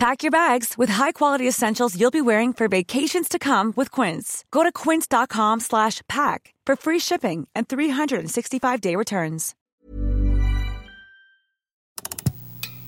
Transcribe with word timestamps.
Pack 0.00 0.22
your 0.22 0.30
bags 0.30 0.78
with 0.78 0.88
high-quality 0.88 1.46
essentials 1.46 1.94
you'll 1.94 2.10
be 2.10 2.22
wearing 2.22 2.54
for 2.54 2.68
vacations 2.68 3.28
to 3.28 3.38
come 3.38 3.74
with 3.76 3.90
Quince. 3.90 4.46
Go 4.50 4.62
to 4.62 4.72
quince.com 4.72 5.60
slash 5.60 6.00
pack 6.08 6.54
for 6.64 6.74
free 6.74 6.98
shipping 6.98 7.46
and 7.54 7.68
365-day 7.68 8.96
returns. 8.96 9.54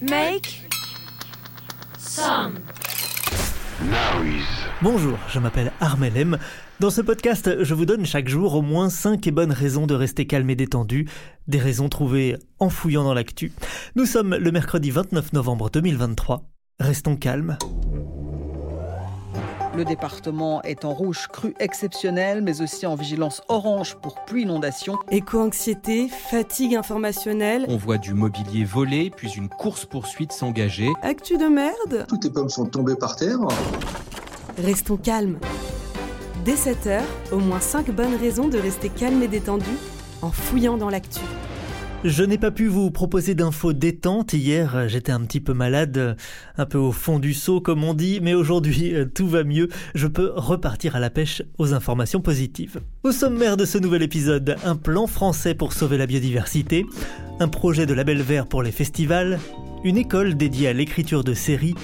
Make 0.00 0.62
some 1.98 2.60
noise. 3.82 4.46
Bonjour, 4.80 5.18
je 5.28 5.38
m'appelle 5.38 5.70
Armel 5.80 6.16
M. 6.16 6.38
Dans 6.80 6.88
ce 6.88 7.02
podcast, 7.02 7.62
je 7.62 7.74
vous 7.74 7.84
donne 7.84 8.06
chaque 8.06 8.28
jour 8.28 8.54
au 8.54 8.62
moins 8.62 8.88
5 8.88 9.28
bonnes 9.28 9.52
raisons 9.52 9.86
de 9.86 9.94
rester 9.94 10.26
calme 10.26 10.48
et 10.48 10.56
détendu, 10.56 11.10
des 11.46 11.58
raisons 11.58 11.90
trouvées 11.90 12.38
en 12.58 12.70
fouillant 12.70 13.04
dans 13.04 13.12
l'actu. 13.12 13.52
Nous 13.96 14.06
sommes 14.06 14.34
le 14.34 14.50
mercredi 14.50 14.90
29 14.90 15.34
novembre 15.34 15.68
2023. 15.68 16.51
Restons 16.82 17.14
calmes. 17.14 17.56
Le 19.76 19.84
département 19.84 20.62
est 20.62 20.84
en 20.84 20.92
rouge 20.92 21.28
cru 21.28 21.54
exceptionnel, 21.60 22.42
mais 22.42 22.60
aussi 22.60 22.86
en 22.86 22.96
vigilance 22.96 23.40
orange 23.46 23.94
pour 24.02 24.24
pluie 24.24 24.42
inondation. 24.42 24.98
Éco-anxiété, 25.08 26.08
fatigue 26.08 26.74
informationnelle. 26.74 27.66
On 27.68 27.76
voit 27.76 27.98
du 27.98 28.14
mobilier 28.14 28.64
volé, 28.64 29.12
puis 29.14 29.30
une 29.30 29.48
course-poursuite 29.48 30.32
s'engager. 30.32 30.88
Actu 31.02 31.38
de 31.38 31.46
merde. 31.46 32.04
Toutes 32.08 32.24
les 32.24 32.30
pommes 32.30 32.50
sont 32.50 32.66
tombées 32.66 32.96
par 32.96 33.14
terre. 33.14 33.38
Restons 34.58 34.96
calmes. 34.96 35.38
Dès 36.44 36.56
7h, 36.56 37.00
au 37.30 37.38
moins 37.38 37.60
5 37.60 37.92
bonnes 37.92 38.16
raisons 38.16 38.48
de 38.48 38.58
rester 38.58 38.88
calme 38.88 39.22
et 39.22 39.28
détendu 39.28 39.70
en 40.20 40.32
fouillant 40.32 40.78
dans 40.78 40.90
l'actu. 40.90 41.20
Je 42.04 42.24
n'ai 42.24 42.36
pas 42.36 42.50
pu 42.50 42.66
vous 42.66 42.90
proposer 42.90 43.36
d'infos 43.36 43.72
détente. 43.72 44.32
Hier, 44.32 44.88
j'étais 44.88 45.12
un 45.12 45.20
petit 45.20 45.40
peu 45.40 45.54
malade, 45.54 46.16
un 46.58 46.66
peu 46.66 46.76
au 46.76 46.90
fond 46.90 47.20
du 47.20 47.32
seau, 47.32 47.60
comme 47.60 47.84
on 47.84 47.94
dit, 47.94 48.18
mais 48.20 48.34
aujourd'hui, 48.34 48.92
tout 49.14 49.28
va 49.28 49.44
mieux. 49.44 49.68
Je 49.94 50.08
peux 50.08 50.32
repartir 50.34 50.96
à 50.96 51.00
la 51.00 51.10
pêche 51.10 51.42
aux 51.58 51.74
informations 51.74 52.20
positives. 52.20 52.80
Au 53.04 53.12
sommaire 53.12 53.56
de 53.56 53.64
ce 53.64 53.78
nouvel 53.78 54.02
épisode, 54.02 54.56
un 54.64 54.74
plan 54.74 55.06
français 55.06 55.54
pour 55.54 55.72
sauver 55.72 55.96
la 55.96 56.08
biodiversité, 56.08 56.84
un 57.38 57.48
projet 57.48 57.86
de 57.86 57.94
label 57.94 58.20
vert 58.20 58.48
pour 58.48 58.64
les 58.64 58.72
festivals, 58.72 59.38
une 59.84 59.96
école 59.96 60.34
dédiée 60.34 60.68
à 60.68 60.72
l'écriture 60.72 61.22
de 61.22 61.34
séries, 61.34 61.76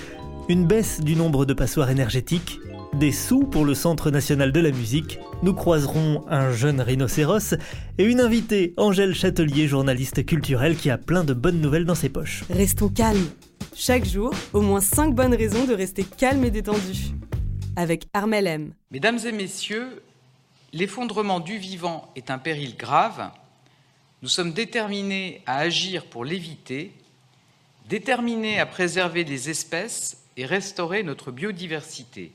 une 0.48 0.66
baisse 0.66 1.00
du 1.00 1.14
nombre 1.14 1.46
de 1.46 1.54
passoires 1.54 1.90
énergétiques, 1.90 2.58
des 2.94 3.12
sous 3.12 3.44
pour 3.44 3.64
le 3.64 3.74
Centre 3.74 4.10
national 4.10 4.52
de 4.52 4.60
la 4.60 4.70
musique, 4.70 5.18
nous 5.42 5.54
croiserons 5.54 6.24
un 6.28 6.52
jeune 6.52 6.80
rhinocéros 6.80 7.54
et 7.98 8.04
une 8.04 8.20
invitée, 8.20 8.74
Angèle 8.76 9.14
Châtelier, 9.14 9.68
journaliste 9.68 10.24
culturelle 10.24 10.76
qui 10.76 10.90
a 10.90 10.98
plein 10.98 11.24
de 11.24 11.34
bonnes 11.34 11.60
nouvelles 11.60 11.84
dans 11.84 11.94
ses 11.94 12.08
poches. 12.08 12.44
Restons 12.50 12.88
calmes. 12.88 13.28
Chaque 13.74 14.04
jour, 14.04 14.32
au 14.52 14.60
moins 14.60 14.80
5 14.80 15.14
bonnes 15.14 15.34
raisons 15.34 15.64
de 15.66 15.74
rester 15.74 16.04
calme 16.04 16.44
et 16.44 16.50
détendu. 16.50 17.12
Avec 17.76 18.06
Armel 18.12 18.46
M. 18.46 18.72
Mesdames 18.90 19.18
et 19.24 19.32
messieurs, 19.32 20.02
l'effondrement 20.72 21.40
du 21.40 21.58
vivant 21.58 22.10
est 22.16 22.30
un 22.30 22.38
péril 22.38 22.76
grave. 22.76 23.30
Nous 24.22 24.28
sommes 24.28 24.52
déterminés 24.52 25.42
à 25.46 25.58
agir 25.58 26.06
pour 26.06 26.24
l'éviter, 26.24 26.92
déterminés 27.88 28.58
à 28.58 28.66
préserver 28.66 29.22
les 29.22 29.48
espèces 29.50 30.24
et 30.36 30.44
restaurer 30.44 31.04
notre 31.04 31.30
biodiversité. 31.30 32.32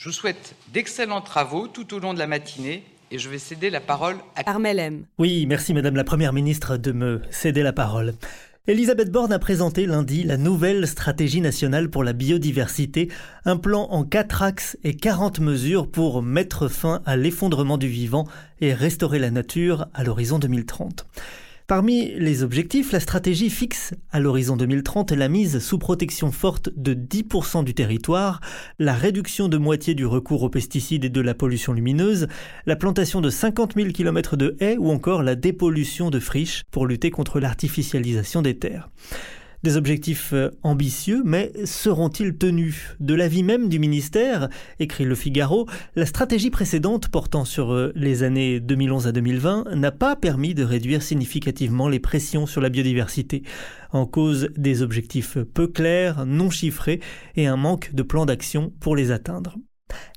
Je 0.00 0.04
vous 0.04 0.14
souhaite 0.14 0.54
d'excellents 0.72 1.22
travaux 1.22 1.66
tout 1.66 1.92
au 1.92 1.98
long 1.98 2.14
de 2.14 2.20
la 2.20 2.28
matinée 2.28 2.84
et 3.10 3.18
je 3.18 3.28
vais 3.28 3.40
céder 3.40 3.68
la 3.68 3.80
parole 3.80 4.14
à 4.36 4.48
Armel 4.48 4.78
M. 4.78 5.02
Oui, 5.18 5.44
merci 5.46 5.74
Madame 5.74 5.96
la 5.96 6.04
Première 6.04 6.32
ministre 6.32 6.76
de 6.76 6.92
me 6.92 7.20
céder 7.32 7.64
la 7.64 7.72
parole. 7.72 8.14
Elisabeth 8.68 9.10
Borne 9.10 9.32
a 9.32 9.40
présenté 9.40 9.86
lundi 9.86 10.22
la 10.22 10.36
nouvelle 10.36 10.86
stratégie 10.86 11.40
nationale 11.40 11.90
pour 11.90 12.04
la 12.04 12.12
biodiversité, 12.12 13.08
un 13.44 13.56
plan 13.56 13.88
en 13.90 14.04
quatre 14.04 14.44
axes 14.44 14.78
et 14.84 14.94
40 14.94 15.40
mesures 15.40 15.90
pour 15.90 16.22
mettre 16.22 16.68
fin 16.68 17.02
à 17.04 17.16
l'effondrement 17.16 17.76
du 17.76 17.88
vivant 17.88 18.28
et 18.60 18.74
restaurer 18.74 19.18
la 19.18 19.32
nature 19.32 19.88
à 19.94 20.04
l'horizon 20.04 20.38
2030. 20.38 21.06
Parmi 21.68 22.14
les 22.14 22.42
objectifs, 22.44 22.92
la 22.92 22.98
stratégie 22.98 23.50
fixe 23.50 23.92
à 24.10 24.20
l'horizon 24.20 24.56
2030 24.56 25.12
la 25.12 25.28
mise 25.28 25.58
sous 25.58 25.76
protection 25.76 26.32
forte 26.32 26.70
de 26.74 26.94
10% 26.94 27.62
du 27.62 27.74
territoire, 27.74 28.40
la 28.78 28.94
réduction 28.94 29.48
de 29.48 29.58
moitié 29.58 29.94
du 29.94 30.06
recours 30.06 30.42
aux 30.42 30.48
pesticides 30.48 31.04
et 31.04 31.10
de 31.10 31.20
la 31.20 31.34
pollution 31.34 31.74
lumineuse, 31.74 32.26
la 32.64 32.74
plantation 32.74 33.20
de 33.20 33.28
50 33.28 33.74
000 33.74 33.90
km 33.90 34.38
de 34.38 34.56
haies 34.60 34.78
ou 34.78 34.90
encore 34.90 35.22
la 35.22 35.34
dépollution 35.34 36.08
de 36.08 36.20
friches 36.20 36.62
pour 36.70 36.86
lutter 36.86 37.10
contre 37.10 37.38
l'artificialisation 37.38 38.40
des 38.40 38.56
terres. 38.56 38.88
Des 39.64 39.76
objectifs 39.76 40.32
euh, 40.34 40.50
ambitieux, 40.62 41.22
mais 41.24 41.52
seront-ils 41.64 42.38
tenus 42.38 42.94
De 43.00 43.14
l'avis 43.14 43.42
même 43.42 43.68
du 43.68 43.80
ministère, 43.80 44.48
écrit 44.78 45.04
Le 45.04 45.16
Figaro, 45.16 45.66
la 45.96 46.06
stratégie 46.06 46.50
précédente 46.50 47.08
portant 47.08 47.44
sur 47.44 47.72
euh, 47.72 47.92
les 47.96 48.22
années 48.22 48.60
2011 48.60 49.08
à 49.08 49.12
2020 49.12 49.74
n'a 49.74 49.90
pas 49.90 50.14
permis 50.14 50.54
de 50.54 50.62
réduire 50.62 51.02
significativement 51.02 51.88
les 51.88 51.98
pressions 51.98 52.46
sur 52.46 52.60
la 52.60 52.68
biodiversité, 52.68 53.42
en 53.90 54.06
cause 54.06 54.50
des 54.56 54.82
objectifs 54.82 55.38
peu 55.38 55.66
clairs, 55.66 56.24
non 56.24 56.50
chiffrés 56.50 57.00
et 57.34 57.48
un 57.48 57.56
manque 57.56 57.92
de 57.94 58.04
plan 58.04 58.26
d'action 58.26 58.72
pour 58.78 58.94
les 58.94 59.10
atteindre. 59.10 59.56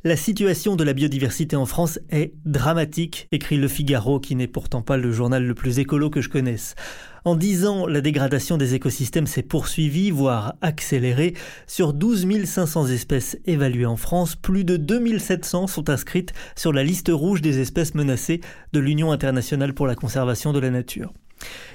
La 0.03 0.15
situation 0.15 0.75
de 0.75 0.83
la 0.83 0.93
biodiversité 0.93 1.55
en 1.55 1.65
France 1.65 1.99
est 2.09 2.33
dramatique, 2.45 3.27
écrit 3.31 3.57
Le 3.57 3.67
Figaro, 3.67 4.19
qui 4.19 4.35
n'est 4.35 4.47
pourtant 4.47 4.81
pas 4.81 4.97
le 4.97 5.11
journal 5.11 5.45
le 5.45 5.55
plus 5.55 5.79
écolo 5.79 6.09
que 6.09 6.21
je 6.21 6.29
connaisse. 6.29 6.75
En 7.23 7.35
dix 7.35 7.67
ans, 7.67 7.85
la 7.85 8.01
dégradation 8.01 8.57
des 8.57 8.73
écosystèmes 8.73 9.27
s'est 9.27 9.43
poursuivie, 9.43 10.09
voire 10.09 10.55
accélérée. 10.61 11.35
Sur 11.67 11.93
12 11.93 12.45
500 12.45 12.87
espèces 12.87 13.37
évaluées 13.45 13.85
en 13.85 13.95
France, 13.95 14.35
plus 14.35 14.63
de 14.63 14.75
2700 14.75 15.67
sont 15.67 15.89
inscrites 15.91 16.33
sur 16.55 16.73
la 16.73 16.83
liste 16.83 17.09
rouge 17.13 17.41
des 17.41 17.59
espèces 17.59 17.93
menacées 17.93 18.41
de 18.73 18.79
l'Union 18.79 19.11
internationale 19.11 19.75
pour 19.75 19.85
la 19.85 19.93
conservation 19.93 20.51
de 20.51 20.59
la 20.59 20.71
nature. 20.71 21.13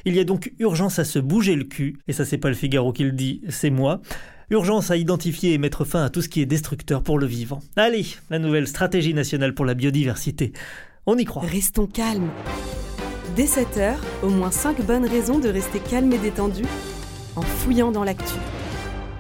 Il 0.04 0.16
y 0.16 0.20
a 0.20 0.24
donc 0.24 0.52
urgence 0.58 0.98
à 0.98 1.04
se 1.04 1.20
bouger 1.20 1.54
le 1.54 1.64
cul, 1.64 1.98
et 2.08 2.12
ça 2.12 2.24
c'est 2.24 2.38
pas 2.38 2.48
le 2.48 2.54
Figaro 2.54 2.92
qui 2.92 3.04
le 3.04 3.12
dit, 3.12 3.42
c'est 3.48 3.70
moi. 3.70 4.00
Urgence 4.50 4.90
à 4.90 4.96
identifier 4.96 5.54
et 5.54 5.58
mettre 5.58 5.84
fin 5.84 6.04
à 6.04 6.10
tout 6.10 6.22
ce 6.22 6.28
qui 6.28 6.40
est 6.40 6.46
destructeur 6.46 7.02
pour 7.02 7.18
le 7.18 7.26
vivant. 7.26 7.60
Allez, 7.76 8.06
la 8.30 8.40
nouvelle 8.40 8.66
stratégie 8.66 9.14
nationale 9.14 9.54
pour 9.54 9.64
la 9.64 9.74
biodiversité. 9.74 10.52
On 11.06 11.16
y 11.16 11.24
croit. 11.24 11.42
Restons 11.42 11.86
calmes. 11.86 12.30
Dès 13.34 13.44
7h, 13.44 13.97
au 14.22 14.28
moins 14.28 14.50
5 14.50 14.81
bonnes 14.82 15.06
raisons 15.06 15.38
de 15.38 15.48
rester 15.48 15.81
calme 15.81 16.12
et 16.12 16.19
détendu 16.19 16.64
en 17.34 17.42
fouillant 17.42 17.91
dans 17.91 18.04
l'actu. 18.04 18.34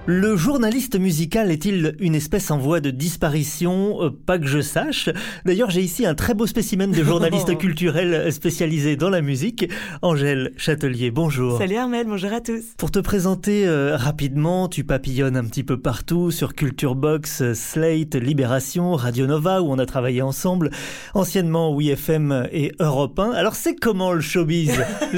Le 0.08 0.36
journaliste 0.36 0.96
musical 0.96 1.50
est-il 1.50 1.96
une 1.98 2.14
espèce 2.14 2.52
en 2.52 2.58
voie 2.58 2.78
de 2.78 2.90
disparition? 2.90 4.04
Euh, 4.04 4.10
Pas 4.10 4.38
que 4.38 4.46
je 4.46 4.60
sache. 4.60 5.08
D'ailleurs, 5.44 5.68
j'ai 5.70 5.80
ici 5.80 6.06
un 6.06 6.14
très 6.14 6.32
beau 6.32 6.46
spécimen 6.46 6.92
de 6.92 7.02
journaliste 7.02 7.58
culturel 7.58 8.32
spécialisé 8.32 8.94
dans 8.94 9.10
la 9.10 9.20
musique. 9.20 9.68
Angèle 10.02 10.52
Châtelier, 10.58 11.10
bonjour. 11.10 11.58
Salut 11.58 11.74
Armel, 11.74 12.06
bonjour 12.06 12.32
à 12.32 12.40
tous. 12.40 12.62
Pour 12.78 12.92
te 12.92 13.00
présenter 13.00 13.66
euh, 13.66 13.96
rapidement, 13.96 14.68
tu 14.68 14.84
papillonnes 14.84 15.36
un 15.36 15.44
petit 15.44 15.64
peu 15.64 15.76
partout 15.76 16.30
sur 16.30 16.54
Culture 16.54 16.94
Box, 16.94 17.52
Slate, 17.54 18.14
Libération, 18.14 18.92
Radio 18.92 19.26
Nova 19.26 19.60
où 19.60 19.72
on 19.72 19.78
a 19.80 19.86
travaillé 19.86 20.22
ensemble, 20.22 20.70
anciennement 21.14 21.76
WeFM 21.76 22.46
et 22.52 22.70
Europe 22.78 23.18
1. 23.18 23.32
Alors 23.32 23.56
c'est 23.56 23.74
comment 23.74 24.12
le 24.12 24.20
showbiz 24.20 24.70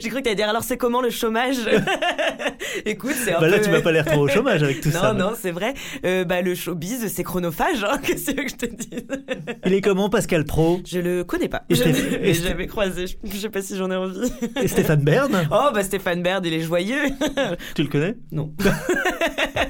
J'ai 0.00 0.08
cru 0.08 0.18
que 0.18 0.24
t'allais 0.24 0.34
dire 0.34 0.48
alors 0.48 0.64
c'est 0.64 0.76
comment 0.76 1.00
le 1.00 1.10
chômage? 1.10 1.58
Écoute, 2.84 3.14
c'est 3.14 3.34
un 3.34 3.40
bah 3.40 3.46
peu... 3.46 3.52
Là, 3.52 3.58
tu 3.60 3.70
vas 3.70 3.80
pas 3.80 3.92
l'air 4.02 4.12
trop 4.12 4.22
au 4.22 4.28
chômage 4.28 4.62
avec 4.62 4.80
tout 4.80 4.90
non, 4.90 5.00
ça. 5.00 5.12
Non, 5.12 5.30
non, 5.30 5.36
c'est 5.40 5.50
vrai. 5.50 5.74
Euh, 6.04 6.24
bah, 6.24 6.42
le 6.42 6.54
showbiz, 6.54 7.06
c'est 7.08 7.22
chronophage, 7.22 7.84
hein, 7.84 7.98
qu'est-ce 8.02 8.32
que 8.32 8.48
je 8.48 8.56
te 8.56 8.66
dis? 8.66 9.06
Il 9.66 9.74
est 9.74 9.80
comment, 9.80 10.08
Pascal 10.08 10.44
Pro? 10.44 10.80
Je 10.86 10.98
le 10.98 11.24
connais 11.24 11.48
pas. 11.48 11.64
Et 11.68 11.74
je 11.74 11.84
l'ai 11.84 12.34
jamais 12.34 12.66
croisé. 12.66 13.06
Je, 13.06 13.16
je 13.24 13.36
sais 13.36 13.50
pas 13.50 13.62
si 13.62 13.76
j'en 13.76 13.90
ai 13.90 13.96
envie. 13.96 14.32
Et 14.62 14.68
Stéphane 14.68 15.02
Bern? 15.02 15.48
Oh, 15.50 15.70
bah 15.72 15.82
Stéphane 15.82 16.22
Baird, 16.22 16.44
il 16.46 16.54
est 16.54 16.60
joyeux. 16.60 17.02
Tu 17.74 17.82
le 17.82 17.88
connais? 17.88 18.16
Non. 18.32 18.52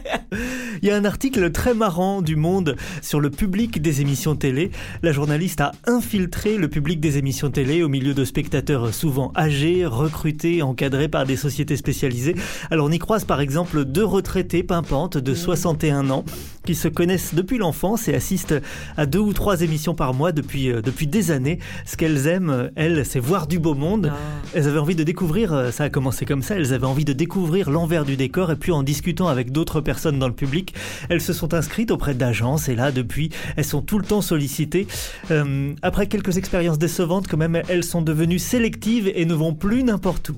Il 0.83 0.89
y 0.89 0.93
a 0.93 0.97
un 0.97 1.05
article 1.05 1.51
très 1.51 1.75
marrant 1.75 2.23
du 2.23 2.37
Monde 2.37 2.75
sur 3.03 3.21
le 3.21 3.29
public 3.29 3.83
des 3.83 4.01
émissions 4.01 4.35
télé. 4.35 4.71
La 5.03 5.13
journaliste 5.13 5.61
a 5.61 5.73
infiltré 5.87 6.57
le 6.57 6.69
public 6.69 7.01
des 7.01 7.19
émissions 7.19 7.51
télé 7.51 7.83
au 7.83 7.89
milieu 7.89 8.15
de 8.15 8.25
spectateurs 8.25 8.95
souvent 8.95 9.31
âgés, 9.37 9.85
recrutés, 9.85 10.63
encadrés 10.63 11.09
par 11.09 11.27
des 11.27 11.37
sociétés 11.37 11.77
spécialisées. 11.77 12.35
Alors 12.71 12.87
on 12.87 12.93
y 12.93 12.99
croise 12.99 13.27
par 13.27 13.43
exemple 13.43 13.85
deux 13.85 14.05
retraités 14.05 14.63
pimpantes 14.63 15.19
de 15.19 15.35
61 15.35 16.09
ans 16.09 16.25
qui 16.71 16.77
se 16.77 16.87
connaissent 16.87 17.35
depuis 17.35 17.59
l'enfance 17.59 18.07
et 18.07 18.15
assistent 18.15 18.55
à 18.97 19.05
deux 19.05 19.19
ou 19.19 19.33
trois 19.33 19.63
émissions 19.63 19.97
par 19.97 20.15
mois 20.15 20.31
depuis, 20.31 20.71
euh, 20.71 20.81
depuis 20.81 21.09
des 21.09 21.33
années. 21.33 21.59
Ce 21.85 21.97
qu'elles 21.97 22.29
aiment, 22.29 22.71
elles, 22.77 23.05
c'est 23.05 23.19
voir 23.19 23.49
du 23.49 23.59
beau 23.59 23.75
monde. 23.75 24.13
Ah. 24.13 24.17
Elles 24.55 24.69
avaient 24.69 24.79
envie 24.79 24.95
de 24.95 25.03
découvrir, 25.03 25.53
euh, 25.53 25.73
ça 25.73 25.83
a 25.85 25.91
commencé 25.91 26.25
comme 26.25 26.45
ça, 26.45 26.55
elles 26.55 26.73
avaient 26.73 26.87
envie 26.87 27.05
de 27.05 27.13
découvrir 27.13 27.71
l'envers 27.71 28.05
du 28.05 28.17
décor 28.17 28.53
et 28.53 28.57
puis 28.57 28.71
en 28.71 28.85
discutant 28.85 29.27
avec 29.27 29.51
d'autres 29.51 29.81
personnes 29.81 30.21
dans 30.21 30.29
le 30.29 30.35
public, 30.35 30.75
elles 31.09 31.21
se 31.21 31.33
sont 31.33 31.55
inscrites 31.55 31.91
auprès 31.91 32.15
d'agences 32.15 32.69
et 32.69 32.77
là, 32.77 32.93
depuis, 32.93 33.31
elles 33.57 33.65
sont 33.65 33.83
tout 33.83 33.99
le 33.99 34.05
temps 34.05 34.21
sollicitées. 34.21 34.87
Euh, 35.33 35.73
après 35.83 36.07
quelques 36.07 36.37
expériences 36.37 36.79
décevantes, 36.79 37.27
quand 37.27 37.37
même, 37.37 37.61
elles 37.69 37.85
sont 37.85 38.03
devenues 38.03 38.39
sélectives 38.39 39.11
et 39.13 39.25
ne 39.25 39.35
vont 39.35 39.55
plus 39.55 39.83
n'importe 39.83 40.29
où. 40.29 40.37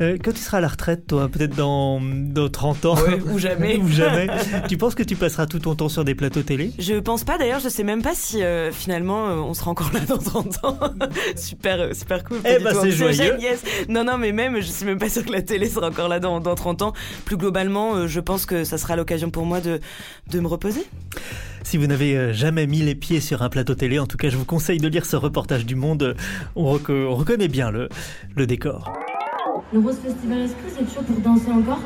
Euh, 0.00 0.16
quand 0.22 0.32
tu 0.32 0.40
seras 0.40 0.58
à 0.58 0.60
la 0.60 0.68
retraite, 0.68 1.06
toi, 1.06 1.28
peut-être 1.28 1.54
dans, 1.54 2.00
dans 2.00 2.48
30 2.48 2.84
ans 2.86 2.96
Ouais, 2.96 3.20
ou 3.32 3.38
jamais. 3.38 3.76
ou 3.82 3.88
jamais, 3.88 4.26
tu 4.68 4.76
penses 4.76 4.94
que 4.94 5.02
tu 5.02 5.16
passeras 5.16 5.46
tout 5.46 5.58
ton 5.58 5.67
temps 5.74 5.88
sur 5.88 6.04
des 6.04 6.14
plateaux 6.14 6.42
télé 6.42 6.72
Je 6.78 6.94
pense 6.94 7.24
pas 7.24 7.38
d'ailleurs, 7.38 7.60
je 7.60 7.68
sais 7.68 7.84
même 7.84 8.02
pas 8.02 8.14
si 8.14 8.42
euh, 8.42 8.70
finalement 8.72 9.28
euh, 9.28 9.34
on 9.36 9.54
sera 9.54 9.70
encore 9.70 9.90
là 9.92 10.00
dans 10.08 10.18
30 10.18 10.64
ans. 10.64 10.78
super, 11.36 11.80
euh, 11.80 11.94
super 11.94 12.24
cool. 12.24 12.38
Eh 12.44 12.62
bah, 12.62 12.70
c'est 12.72 12.78
anxiogène, 12.88 13.26
joyeux. 13.38 13.40
yes. 13.42 13.62
Non, 13.88 14.04
non, 14.04 14.18
mais 14.18 14.32
même, 14.32 14.56
je 14.60 14.66
suis 14.70 14.84
même 14.86 14.98
pas 14.98 15.08
sûre 15.08 15.24
que 15.24 15.32
la 15.32 15.42
télé 15.42 15.68
sera 15.68 15.88
encore 15.88 16.08
là 16.08 16.20
dans, 16.20 16.40
dans 16.40 16.54
30 16.54 16.82
ans. 16.82 16.92
Plus 17.24 17.36
globalement, 17.36 17.94
euh, 17.94 18.06
je 18.06 18.20
pense 18.20 18.46
que 18.46 18.64
ça 18.64 18.78
sera 18.78 18.96
l'occasion 18.96 19.30
pour 19.30 19.44
moi 19.46 19.60
de, 19.60 19.80
de 20.30 20.40
me 20.40 20.46
reposer. 20.46 20.84
Si 21.64 21.76
vous 21.76 21.86
n'avez 21.86 22.32
jamais 22.32 22.66
mis 22.66 22.78
les 22.80 22.94
pieds 22.94 23.20
sur 23.20 23.42
un 23.42 23.48
plateau 23.48 23.74
télé, 23.74 23.98
en 23.98 24.06
tout 24.06 24.16
cas, 24.16 24.30
je 24.30 24.36
vous 24.36 24.44
conseille 24.46 24.78
de 24.78 24.88
lire 24.88 25.04
ce 25.04 25.16
reportage 25.16 25.66
du 25.66 25.74
Monde. 25.74 26.16
On, 26.56 26.64
reco- 26.74 27.06
on 27.08 27.14
reconnaît 27.14 27.48
bien 27.48 27.70
le, 27.70 27.88
le 28.36 28.46
décor. 28.46 28.90
Le 29.72 29.80
Rose 29.80 29.98
Festival, 30.02 30.38
est-ce 30.40 30.52
que 30.52 30.62
vous 30.70 30.78
êtes 30.80 30.94
chaud 30.94 31.02
pour 31.06 31.16
danser 31.20 31.50
encore? 31.50 31.80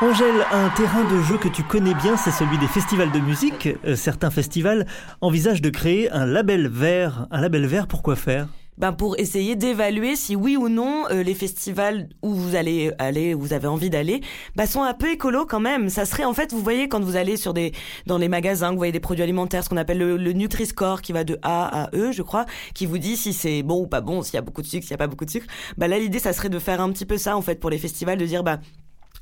Angèle, 0.00 0.46
un 0.52 0.68
terrain 0.70 1.02
de 1.10 1.20
jeu 1.22 1.38
que 1.38 1.48
tu 1.48 1.64
connais 1.64 1.94
bien, 1.94 2.16
c'est 2.16 2.30
celui 2.30 2.56
des 2.58 2.68
festivals 2.68 3.10
de 3.10 3.18
musique. 3.18 3.68
Euh, 3.84 3.96
certains 3.96 4.30
festivals 4.30 4.86
envisagent 5.20 5.60
de 5.60 5.70
créer 5.70 6.08
un 6.12 6.24
label 6.24 6.68
vert. 6.68 7.26
Un 7.32 7.40
label 7.40 7.66
vert, 7.66 7.88
pourquoi 7.88 8.14
faire? 8.14 8.46
Ben 8.76 8.92
pour 8.92 9.18
essayer 9.18 9.56
d'évaluer 9.56 10.14
si 10.14 10.36
oui 10.36 10.56
ou 10.56 10.68
non 10.68 11.06
euh, 11.10 11.24
les 11.24 11.34
festivals 11.34 12.08
où 12.22 12.32
vous 12.32 12.54
allez 12.54 12.92
aller, 13.00 13.34
où 13.34 13.40
vous 13.40 13.52
avez 13.52 13.66
envie 13.66 13.90
d'aller, 13.90 14.20
bah 14.54 14.68
sont 14.68 14.84
un 14.84 14.94
peu 14.94 15.10
écolo 15.10 15.46
quand 15.46 15.58
même. 15.58 15.88
Ça 15.88 16.04
serait 16.04 16.24
en 16.24 16.32
fait, 16.32 16.52
vous 16.52 16.62
voyez 16.62 16.88
quand 16.88 17.00
vous 17.00 17.16
allez 17.16 17.36
sur 17.36 17.52
des 17.52 17.72
dans 18.06 18.18
les 18.18 18.28
magasins, 18.28 18.70
vous 18.70 18.76
voyez 18.76 18.92
des 18.92 19.00
produits 19.00 19.24
alimentaires, 19.24 19.64
ce 19.64 19.68
qu'on 19.68 19.76
appelle 19.76 19.98
le, 19.98 20.32
Nutri-Score 20.32 21.02
qui 21.02 21.12
va 21.12 21.24
de 21.24 21.40
A 21.42 21.86
à 21.86 21.90
E, 21.92 22.12
je 22.12 22.22
crois, 22.22 22.46
qui 22.72 22.86
vous 22.86 22.98
dit 22.98 23.16
si 23.16 23.32
c'est 23.32 23.64
bon 23.64 23.80
ou 23.80 23.88
pas 23.88 24.00
bon, 24.00 24.22
s'il 24.22 24.34
y 24.34 24.38
a 24.38 24.42
beaucoup 24.42 24.62
de 24.62 24.68
sucre, 24.68 24.84
s'il 24.84 24.92
y 24.92 24.94
a 24.94 24.98
pas 24.98 25.08
beaucoup 25.08 25.24
de 25.24 25.30
sucre. 25.30 25.46
Bah 25.76 25.88
là 25.88 25.98
l'idée 25.98 26.20
ça 26.20 26.32
serait 26.32 26.48
de 26.48 26.60
faire 26.60 26.80
un 26.80 26.92
petit 26.92 27.04
peu 27.04 27.18
ça 27.18 27.36
en 27.36 27.42
fait 27.42 27.56
pour 27.56 27.70
les 27.70 27.78
festivals, 27.78 28.16
de 28.16 28.26
dire 28.26 28.44
bah 28.44 28.60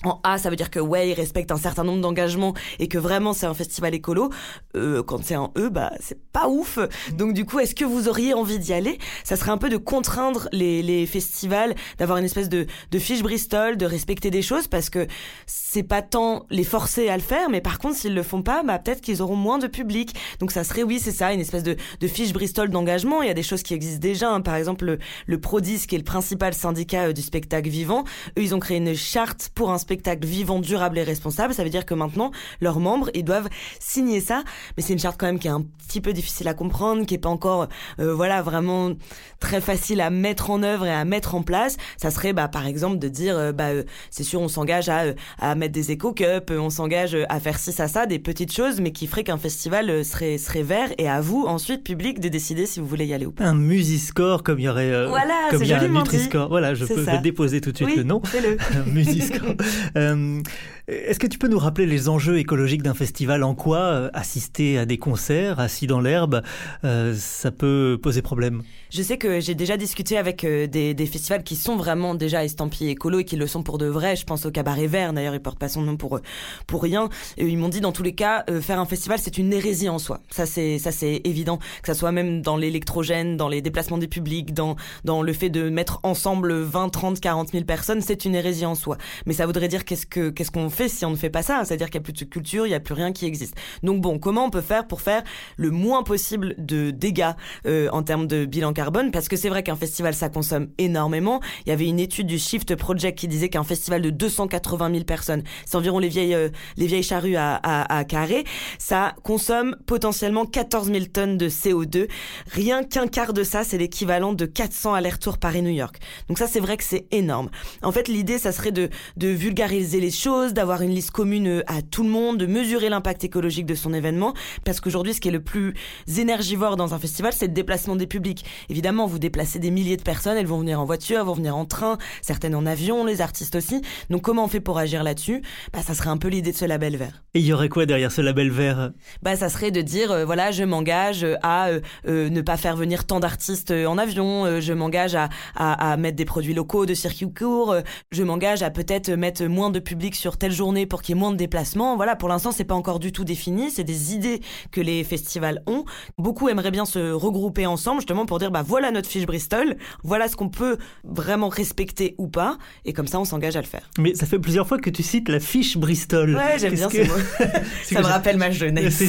en 0.07 0.21
A, 0.25 0.39
ça 0.39 0.51
veut 0.51 0.57
dire 0.57 0.71
que 0.71 0.81
ouais, 0.81 1.11
ils 1.11 1.15
respectent 1.15 1.53
un 1.53 1.57
certain 1.57 1.85
nombre 1.85 2.01
d'engagements 2.01 2.55
et 2.79 2.89
que 2.89 2.99
vraiment 2.99 3.33
c'est 3.33 3.47
un 3.47 3.55
festival 3.55 3.95
écolo. 3.95 4.31
Euh, 4.77 5.03
quand 5.03 5.23
c'est 5.23 5.37
en 5.37 5.53
E, 5.57 5.69
bah 5.69 5.93
c'est 6.01 6.19
pas 6.33 6.49
ouf. 6.49 6.79
Donc 7.13 7.33
du 7.35 7.45
coup, 7.45 7.59
est-ce 7.59 7.75
que 7.75 7.85
vous 7.85 8.09
auriez 8.09 8.35
envie 8.35 8.59
d'y 8.59 8.73
aller? 8.73 8.99
Ça 9.25 9.37
serait 9.37 9.51
un 9.51 9.59
peu 9.59 9.69
de 9.69 9.77
contraindre 9.77 10.49
les, 10.53 10.83
les 10.83 11.07
festivals, 11.07 11.75
d'avoir 11.99 12.19
une 12.19 12.25
espèce 12.25 12.49
de, 12.49 12.67
de 12.91 12.99
fiche 12.99 13.23
Bristol, 13.23 13.77
de 13.77 13.87
respecter 13.87 14.31
des 14.31 14.43
choses 14.43 14.69
parce 14.69 14.91
que 14.91 15.07
c'est 15.47 15.83
pas 15.83 16.03
tant 16.03 16.47
les 16.51 16.65
forcer 16.65 17.09
à 17.09 17.17
le 17.17 17.23
faire, 17.23 17.51
mais 17.51 17.61
par 17.61 17.79
contre 17.79 17.97
s'ils 17.97 18.15
le 18.15 18.23
font 18.23 18.43
pas, 18.43 18.63
bah 18.63 18.79
peut-être 18.79 19.01
qu'ils 19.01 19.23
auront 19.23 19.37
moins 19.37 19.59
de 19.59 19.67
public. 19.67 20.15
Donc 20.41 20.53
ça 20.53 20.65
serait 20.65 20.83
oui, 20.83 21.01
c'est 21.01 21.13
ça, 21.13 21.33
une 21.33 21.41
espèce 21.41 21.63
de, 21.63 21.77
de 22.01 22.09
fiche 22.09 22.33
Bristol 22.33 22.69
d'engagement. 22.71 23.23
Il 23.23 23.29
y 23.29 23.31
a 23.31 23.35
des 23.35 23.43
choses 23.43 23.63
qui 23.63 23.75
existent 23.75 24.01
déjà. 24.01 24.31
hein. 24.31 24.41
Par 24.41 24.55
exemple, 24.55 24.85
le, 24.85 24.99
le 25.27 25.41
Prodis, 25.41 25.87
qui 25.87 25.95
est 25.95 25.99
le 25.99 26.05
principal 26.05 26.55
syndicat 26.55 27.09
euh, 27.09 27.13
du 27.13 27.23
spectacle 27.23 27.69
vivant, 27.69 28.05
eux 28.39 28.43
ils 28.43 28.55
ont 28.55 28.61
créé 28.61 28.77
une 28.77 28.95
charte 28.95 29.51
pour 29.55 29.71
un 29.71 29.79
spectacle 29.79 29.96
vivant, 30.23 30.61
durable 30.61 30.99
et 30.99 31.03
responsable. 31.03 31.55
Ça 31.55 31.65
veut 31.65 31.71
dire 31.71 31.87
que 31.87 31.95
maintenant, 31.95 32.31
leurs 32.61 32.81
membres, 32.81 33.11
ils 33.15 33.25
doivent 33.25 33.49
signer 33.81 34.21
ça. 34.21 34.43
Mais 34.77 34.83
c'est 34.83 34.93
une 34.93 34.99
charte 34.99 35.19
quand 35.19 35.27
même 35.27 35.39
qui 35.39 35.49
est 35.49 35.53
un 35.53 35.65
petit 35.87 36.01
peu 36.01 36.13
difficile 36.13 36.49
à 36.49 36.55
comprendre, 36.55 37.07
qui 37.07 37.15
est 37.15 37.19
pas 37.19 37.29
encore, 37.29 37.69
euh, 38.01 38.15
voilà, 38.15 38.43
vraiment 38.43 38.93
très 39.41 39.61
facile 39.61 40.01
à 40.01 40.11
mettre 40.11 40.51
en 40.51 40.63
œuvre 40.63 40.87
et 40.87 40.93
à 40.93 41.05
mettre 41.05 41.35
en 41.35 41.43
place. 41.43 41.77
Ça 41.97 42.11
serait, 42.11 42.33
bah, 42.33 42.49
par 42.49 42.67
exemple, 42.67 42.99
de 42.99 43.09
dire, 43.09 43.37
euh, 43.37 43.53
bah, 43.53 43.69
euh, 43.69 43.83
c'est 44.11 44.25
sûr, 44.25 44.41
on 44.41 44.49
s'engage 44.49 44.89
à, 44.89 45.05
à 45.39 45.55
mettre 45.55 45.73
des 45.73 45.91
éco-cups, 45.91 46.51
on 46.51 46.71
s'engage 46.71 47.17
à 47.29 47.41
faire 47.41 47.59
ci, 47.59 47.73
ça, 47.73 47.89
ça, 47.89 48.07
des 48.07 48.19
petites 48.19 48.53
choses, 48.53 48.81
mais 48.81 48.93
qui 48.93 49.07
feraient 49.07 49.25
qu'un 49.25 49.39
festival 49.39 50.05
serait, 50.05 50.39
serait 50.39 50.63
vert 50.63 50.91
et 50.99 51.09
à 51.09 51.21
vous, 51.21 51.45
ensuite, 51.47 51.85
public, 51.85 52.21
de 52.21 52.29
décider 52.29 52.67
si 52.67 52.81
vous 52.81 52.87
voulez 52.87 53.07
y 53.07 53.15
aller 53.15 53.27
ou 53.27 53.33
pas. 53.33 53.45
Un 53.45 53.55
Musiscore, 53.55 54.43
comme 54.43 54.59
il 54.59 54.65
y 54.65 54.69
aurait 54.69 55.07
Voilà, 55.09 55.35
comme 55.51 55.59
c'est 55.61 55.65
il 55.67 55.71
y 55.71 55.73
a 55.73 55.81
un. 55.81 55.89
Nutri-Score. 55.89 56.49
Voilà, 56.49 56.75
je 56.75 56.85
peux 56.85 57.05
déposer 57.23 57.61
tout 57.61 57.73
de 57.73 57.77
suite 57.77 57.89
Oui, 57.89 57.97
le 57.97 58.03
nom. 58.03 58.21
fais-le. 58.25 58.57
Musiscore. 58.93 59.55
Euh, 59.97 60.43
Est-ce 60.89 61.19
que 61.19 61.27
tu 61.27 61.39
peux 61.39 61.49
nous 61.49 61.59
rappeler 61.59 61.87
les 61.87 62.09
enjeux 62.09 62.39
écologiques 62.39 62.83
d'un 62.83 62.95
festival? 62.95 63.43
En 63.43 63.55
quoi 63.55 63.79
euh, 63.79 64.11
assister 64.13 64.79
à 64.79 64.87
des 64.87 64.99
concerts, 64.99 65.59
assis 65.59 65.87
dans 65.87 66.01
l'herbe, 66.01 66.43
euh, 66.85 67.15
ça 67.17 67.51
peut 67.51 67.99
poser 68.01 68.23
problème? 68.23 68.63
Je 68.91 69.03
sais 69.03 69.19
que 69.19 69.41
j'ai 69.41 69.55
déjà 69.55 69.77
discuté 69.77 70.17
avec 70.17 70.47
des, 70.47 71.09
festivals 71.11 71.43
qui 71.43 71.57
sont 71.57 71.77
vraiment 71.77 72.15
déjà 72.15 72.45
estampillés 72.45 72.93
écolo 72.93 73.21
et 73.21 73.25
qui 73.25 73.37
le 73.37 73.47
sont 73.47 73.63
pour 73.63 73.79
de 73.79 73.87
vrai. 73.87 74.17
Je 74.17 74.25
pense 74.25 74.47
au 74.47 74.51
Cabaret 74.51 74.87
Vert, 74.87 75.13
d'ailleurs, 75.13 75.35
il 75.35 75.41
porte 75.41 75.59
pas 75.59 75.69
son 75.69 75.83
nom 75.83 75.97
pour 75.97 76.21
pour 76.67 76.83
rien. 76.83 77.09
Et 77.37 77.47
ils 77.47 77.59
m'ont 77.59 77.69
dit 77.69 77.81
dans 77.81 77.93
tous 77.93 78.03
les 78.03 78.15
cas, 78.15 78.45
faire 78.61 78.79
un 78.79 78.87
festival, 78.87 79.19
c'est 79.21 79.39
une 79.39 79.53
hérésie 79.53 79.89
en 79.89 79.99
soi. 79.99 80.21
Ça 80.31 80.47
c'est 80.47 81.21
évident, 81.25 81.59
que 81.59 81.87
ça 81.87 81.95
soit 81.95 82.13
même 82.13 82.43
dans 82.43 82.57
l'électrogène, 82.57 83.37
dans 83.37 83.49
les 83.49 83.61
déplacements 83.61 83.99
du 83.99 84.09
public, 84.09 84.55
dans 84.55 84.77
dans 85.05 85.23
le 85.23 85.33
fait 85.33 85.51
de 85.51 85.69
mettre 85.69 86.01
ensemble 86.03 86.55
20, 86.55 86.89
30, 86.91 87.21
40 87.21 87.51
000 87.51 87.65
personnes, 87.65 88.01
c'est 88.01 88.25
une 88.25 88.35
hérésie 88.35 88.67
en 88.67 88.75
soi. 88.75 88.99
Mais 89.27 89.33
ça 89.33 89.47
dire 89.69 89.85
qu'est-ce 89.85 90.07
que 90.07 90.31
qu'est-ce 90.31 90.51
qu'on 90.51 90.71
fait 90.71 90.89
si 90.89 91.05
on 91.05 91.11
ne 91.11 91.17
fait 91.17 91.31
pas 91.31 91.43
ça? 91.43 91.65
C'est-à-dire 91.65 91.87
qu'il 91.87 91.97
y 91.97 91.99
a 91.99 92.03
plus 92.03 92.13
de 92.13 92.25
culture, 92.25 92.67
il 92.67 92.71
y 92.71 92.75
a 92.75 92.81
plus 92.81 92.95
rien 92.95 93.13
qui 93.13 93.27
existe. 93.27 93.55
Donc 93.83 94.01
bon, 94.01 94.19
comment 94.19 94.45
on 94.45 94.51
peut 94.51 94.61
faire 94.61 94.87
pour 94.87 95.01
faire 95.01 95.23
le 95.57 95.71
moins 95.71 96.03
possible 96.03 96.55
de 96.59 96.91
dégâts 96.91 97.33
euh, 97.67 97.89
en 97.93 98.03
termes 98.03 98.27
de 98.27 98.45
bilan 98.45 98.73
carbone? 98.73 99.11
Parce 99.11 99.29
que 99.29 99.37
c'est 99.37 99.49
vrai 99.49 99.63
qu'un 99.63 99.77
festival 99.77 100.15
ça 100.15 100.29
consomme 100.29 100.69
énormément. 100.79 101.41
Il 101.67 101.71
y 101.71 101.73
avait 101.73 101.87
une 101.87 102.01
étude 102.01 102.27
du 102.27 102.39
Shift 102.39 102.75
Project 102.77 103.19
qui 103.19 103.29
disait 103.29 103.49
qu'un 103.49 103.65
festival 103.65 104.03
de 104.03 104.11
280 104.11 104.91
000 104.93 105.05
personnes, 105.05 105.43
c'est 105.65 105.77
environ 105.77 105.99
les 105.99 106.09
vieilles 106.09 106.35
euh, 106.35 107.03
charrues 107.03 107.37
à, 107.37 107.55
à, 107.57 107.99
à 107.99 108.05
carré, 108.05 108.45
ça 108.79 109.15
consomme 109.23 109.77
potentiellement 109.87 110.47
14 110.47 110.91
000 110.91 111.07
tonnes 111.07 111.37
de 111.37 111.49
CO2. 111.49 112.09
Rien 112.53 112.85
qu'un 112.85 113.07
quart 113.07 113.33
de 113.33 113.45
ça, 113.45 113.65
c'est 113.65 113.79
l'équivalent 113.79 114.33
de 114.33 114.47
400 114.47 114.95
allers-retours 114.95 115.39
Paris-New 115.39 115.71
York. 115.71 115.99
Donc 116.29 116.39
ça, 116.39 116.47
c'est 116.47 116.61
vrai 116.61 116.77
que 116.77 116.85
c'est 116.85 117.07
énorme. 117.11 117.51
En 117.83 117.93
fait, 117.93 118.09
l'idée, 118.09 118.39
ça 118.39 118.53
serait 118.53 118.73
de, 118.73 118.89
de 119.17 119.29
vulgariser 119.29 119.56
les 119.57 120.11
choses, 120.11 120.53
d'avoir 120.53 120.83
une 120.83 120.91
liste 120.91 121.11
commune 121.11 121.49
euh, 121.49 121.63
à 121.67 121.81
tout 121.83 122.03
le 122.03 122.11
monde, 122.11 122.37
de 122.37 122.47
mesurer 122.47 122.89
l'impact 122.89 123.25
écologique 123.25 123.67
de 123.67 123.75
son 123.75 123.95
événement, 123.95 124.35
parce 124.65 124.81
qu'aujourd'hui, 124.81 125.15
ce 125.15 125.21
qui 125.21 125.29
est 125.29 125.33
le 125.33 125.43
plus 125.43 125.75
énergivore 126.19 126.77
dans 126.77 126.95
un 126.95 126.99
festival, 126.99 127.33
c'est 127.33 127.47
le 127.47 127.53
déplacement 127.53 127.97
des 127.97 128.07
publics. 128.07 128.45
Évidemment, 128.69 129.07
vous 129.07 129.19
déplacez 129.19 129.59
des 129.59 129.71
milliers 129.71 129.97
de 129.97 130.03
personnes, 130.03 130.37
elles 130.37 130.47
vont 130.47 130.59
venir 130.59 130.81
en 130.81 130.85
voiture, 130.85 131.19
elles 131.21 131.27
vont 131.27 131.35
venir 131.35 131.57
en 131.57 131.65
train, 131.65 131.99
certaines 132.23 132.55
en 132.55 132.67
avion, 132.67 133.05
les 133.05 133.21
artistes 133.21 133.55
aussi. 133.55 133.81
Donc 134.11 134.23
comment 134.23 134.45
on 134.45 134.49
fait 134.49 134.61
pour 134.61 134.79
agir 134.79 135.03
là-dessus? 135.03 135.43
Bah, 135.73 135.81
ça 135.85 135.95
serait 135.95 136.11
un 136.11 136.19
peu 136.19 136.29
l'idée 136.29 136.53
de 136.53 136.57
ce 136.57 136.65
label 136.65 136.97
vert. 136.97 137.23
Et 137.35 137.41
il 137.41 137.47
y 137.47 137.53
aurait 137.53 137.69
quoi 137.69 137.87
derrière 137.87 138.13
ce 138.13 138.21
label 138.21 138.51
vert? 138.51 138.93
Bah, 139.23 139.37
ça 139.37 139.49
serait 139.49 139.71
de 139.71 139.81
dire, 139.81 140.11
euh, 140.11 140.25
voilà, 140.25 140.51
je 140.51 140.65
m'engage 140.65 141.25
euh, 141.25 141.37
à 141.43 141.69
euh, 141.69 141.81
euh, 142.07 142.29
ne 142.29 142.43
pas 142.43 142.57
faire 142.57 142.77
venir 142.77 143.07
tant 143.07 143.21
d'artistes 143.21 143.71
en 143.71 143.99
avion, 143.99 144.61
je 144.61 144.73
m'engage 144.73 145.15
à, 145.15 145.29
à, 145.55 145.93
à 145.93 145.97
mettre 145.97 146.17
des 146.17 146.25
produits 146.25 146.55
locaux 146.55 146.87
de 146.87 146.95
circuit 146.95 147.33
court, 147.33 147.77
je 148.11 148.23
m'engage 148.23 148.63
à 148.63 148.71
peut-être 148.71 149.11
mettre 149.11 149.45
moins 149.49 149.71
de 149.71 149.79
public 149.79 150.15
sur 150.15 150.37
telle 150.37 150.53
journée 150.53 150.87
pour 150.87 151.03
qu'il 151.03 151.15
y 151.15 151.19
ait 151.19 151.21
moins 151.21 151.31
de 151.33 151.37
déplacements. 151.37 151.97
Voilà, 151.97 152.17
pour 152.17 152.29
l'instant, 152.29 152.53
c'est 152.53 152.65
pas 152.65 152.75
encore 152.75 152.99
du 152.99 153.13
tout 153.13 153.25
défini, 153.25 153.71
c'est 153.71 153.85
des 153.85 154.15
idées 154.15 154.41
que 154.73 154.81
les 154.81 155.05
festivals 155.05 155.63
ont. 155.67 155.85
Beaucoup 156.19 156.49
aimeraient 156.49 156.71
bien 156.71 156.85
se 156.85 157.13
regrouper 157.13 157.67
ensemble, 157.67 158.01
justement, 158.01 158.27
pour 158.27 158.39
dire, 158.39 158.51
bah 158.51 158.63
voilà 158.67 158.91
notre 158.91 159.09
fiche 159.09 159.27
Bristol, 159.27 159.77
voilà 160.03 160.29
ce 160.29 160.37
qu'on 160.37 160.49
peut 160.49 160.77
vraiment 161.05 161.49
respecter 161.49 162.15
ou 162.19 162.29
pas, 162.29 162.59
et 162.85 162.93
comme 162.93 163.07
ça, 163.07 163.19
on 163.21 163.25
s'engage 163.25 163.57
à 163.57 163.61
le 163.61 163.67
faire. 163.67 163.91
Mais 163.99 164.15
ça 164.15 164.27
fait 164.27 164.39
plusieurs 164.39 164.67
fois 164.67 164.79
que 164.79 164.91
tu 164.91 165.03
cites 165.03 165.29
la 165.29 165.41
fiche 165.41 165.77
Bristol. 165.77 166.35
Ouais, 166.37 166.59
j'aime 166.59 166.75
bien 166.75 166.89
que- 166.89 167.05
ce 167.05 167.09
mot. 167.09 167.15
Ça 167.85 168.01
me 168.01 168.05
rappelle 168.07 168.37
ma 168.37 168.51
jeunesse. 168.51 169.03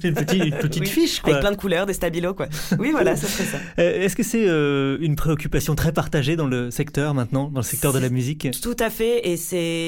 C'est 0.00 0.08
une 0.08 0.14
petite, 0.14 0.44
une 0.44 0.58
petite 0.58 0.82
Oui, 0.82 0.88
fiche, 0.88 1.20
quoi. 1.20 1.32
Avec 1.34 1.42
plein 1.42 1.52
de 1.52 1.56
couleurs, 1.56 1.86
des 1.86 1.92
stabilos, 1.92 2.34
quoi. 2.34 2.46
Oui, 2.78 2.90
voilà, 2.92 3.14
ça 3.16 3.26
serait 3.26 3.44
ça. 3.44 3.58
Euh, 3.78 4.02
Est-ce 4.02 4.16
que 4.16 4.22
c'est 4.22 4.46
euh, 4.46 4.98
une 5.00 5.16
préoccupation 5.16 5.74
très 5.74 5.92
partagée 5.92 6.36
dans 6.36 6.46
le 6.46 6.70
secteur 6.70 7.14
maintenant, 7.14 7.48
dans 7.48 7.60
le 7.60 7.64
secteur 7.64 7.92
de 7.92 7.98
la 7.98 8.08
musique? 8.10 8.48
Tout 8.62 8.76
à 8.78 8.90
fait, 8.90 9.28
et 9.28 9.36
c'est 9.36 9.81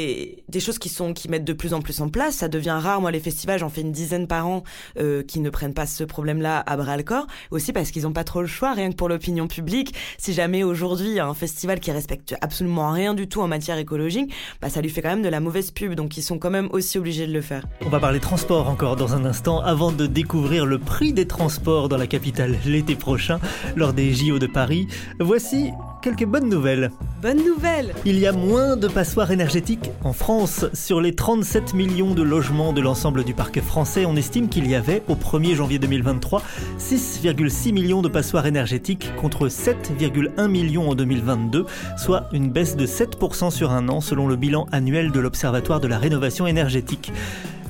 des 0.48 0.60
choses 0.60 0.78
qui 0.78 0.88
sont 0.88 1.12
qui 1.12 1.28
mettent 1.28 1.44
de 1.44 1.52
plus 1.52 1.74
en 1.74 1.80
plus 1.80 2.00
en 2.00 2.08
place. 2.08 2.36
Ça 2.36 2.48
devient 2.48 2.78
rare. 2.80 3.00
Moi, 3.00 3.10
les 3.10 3.20
festivals, 3.20 3.58
j'en 3.58 3.68
fais 3.68 3.80
une 3.80 3.92
dizaine 3.92 4.26
par 4.26 4.46
an 4.46 4.64
euh, 4.98 5.22
qui 5.22 5.40
ne 5.40 5.50
prennent 5.50 5.74
pas 5.74 5.86
ce 5.86 6.04
problème-là 6.04 6.62
à 6.66 6.76
bras 6.76 6.96
le 6.96 7.02
corps. 7.02 7.26
Aussi 7.50 7.72
parce 7.72 7.90
qu'ils 7.90 8.02
n'ont 8.02 8.12
pas 8.12 8.24
trop 8.24 8.40
le 8.40 8.46
choix, 8.46 8.72
rien 8.72 8.90
que 8.90 8.96
pour 8.96 9.08
l'opinion 9.08 9.46
publique. 9.46 9.94
Si 10.18 10.32
jamais 10.32 10.62
aujourd'hui 10.62 11.20
un 11.20 11.34
festival 11.34 11.80
qui 11.80 11.90
respecte 11.90 12.34
absolument 12.40 12.90
rien 12.92 13.14
du 13.14 13.28
tout 13.28 13.40
en 13.40 13.48
matière 13.48 13.78
écologique, 13.78 14.32
bah 14.60 14.68
ça 14.68 14.80
lui 14.80 14.90
fait 14.90 15.02
quand 15.02 15.10
même 15.10 15.22
de 15.22 15.28
la 15.28 15.40
mauvaise 15.40 15.70
pub. 15.70 15.94
Donc 15.94 16.16
ils 16.16 16.22
sont 16.22 16.38
quand 16.38 16.50
même 16.50 16.68
aussi 16.72 16.98
obligés 16.98 17.26
de 17.26 17.32
le 17.32 17.40
faire. 17.40 17.64
On 17.84 17.88
va 17.88 18.00
parler 18.00 18.20
transport 18.20 18.68
encore 18.68 18.96
dans 18.96 19.14
un 19.14 19.24
instant 19.24 19.60
avant 19.60 19.92
de 19.92 20.06
découvrir 20.06 20.66
le 20.66 20.78
prix 20.78 21.12
des 21.12 21.26
transports 21.26 21.88
dans 21.88 21.96
la 21.96 22.06
capitale 22.06 22.58
l'été 22.64 22.96
prochain 22.96 23.40
lors 23.76 23.92
des 23.92 24.12
JO 24.12 24.38
de 24.38 24.46
Paris. 24.46 24.86
Voici 25.20 25.70
quelques 26.02 26.26
bonnes 26.26 26.48
nouvelles. 26.48 26.90
Bonne 27.23 27.44
nouvelle 27.44 27.94
Il 28.04 28.18
y 28.18 28.26
a 28.26 28.33
moins 28.33 28.76
de 28.76 28.88
passoires 28.88 29.30
énergétiques 29.30 29.90
en 30.02 30.12
France. 30.12 30.66
Sur 30.75 31.00
les 31.00 31.14
37 31.14 31.73
millions 31.73 32.12
de 32.12 32.23
logements 32.23 32.73
de 32.73 32.80
l'ensemble 32.80 33.25
du 33.25 33.35
parc 33.35 33.61
français, 33.61 34.04
on 34.04 34.16
estime 34.16 34.49
qu'il 34.49 34.68
y 34.68 34.75
avait, 34.75 35.02
au 35.09 35.14
1er 35.14 35.54
janvier 35.54 35.78
2023, 35.78 36.42
6,6 36.78 37.73
millions 37.73 38.02
de 38.02 38.09
passoires 38.09 38.47
énergétiques 38.47 39.11
contre 39.16 39.49
7,1 39.49 40.49
millions 40.49 40.90
en 40.90 40.94
2022, 40.94 41.64
soit 41.97 42.28
une 42.33 42.50
baisse 42.50 42.76
de 42.76 42.87
7% 42.87 43.50
sur 43.50 43.71
un 43.71 43.88
an 43.88 44.00
selon 44.00 44.26
le 44.26 44.37
bilan 44.37 44.66
annuel 44.73 45.11
de 45.11 45.21
l'Observatoire 45.21 45.80
de 45.80 45.88
la 45.88 45.99
rénovation 45.99 46.47
énergétique. 46.47 47.12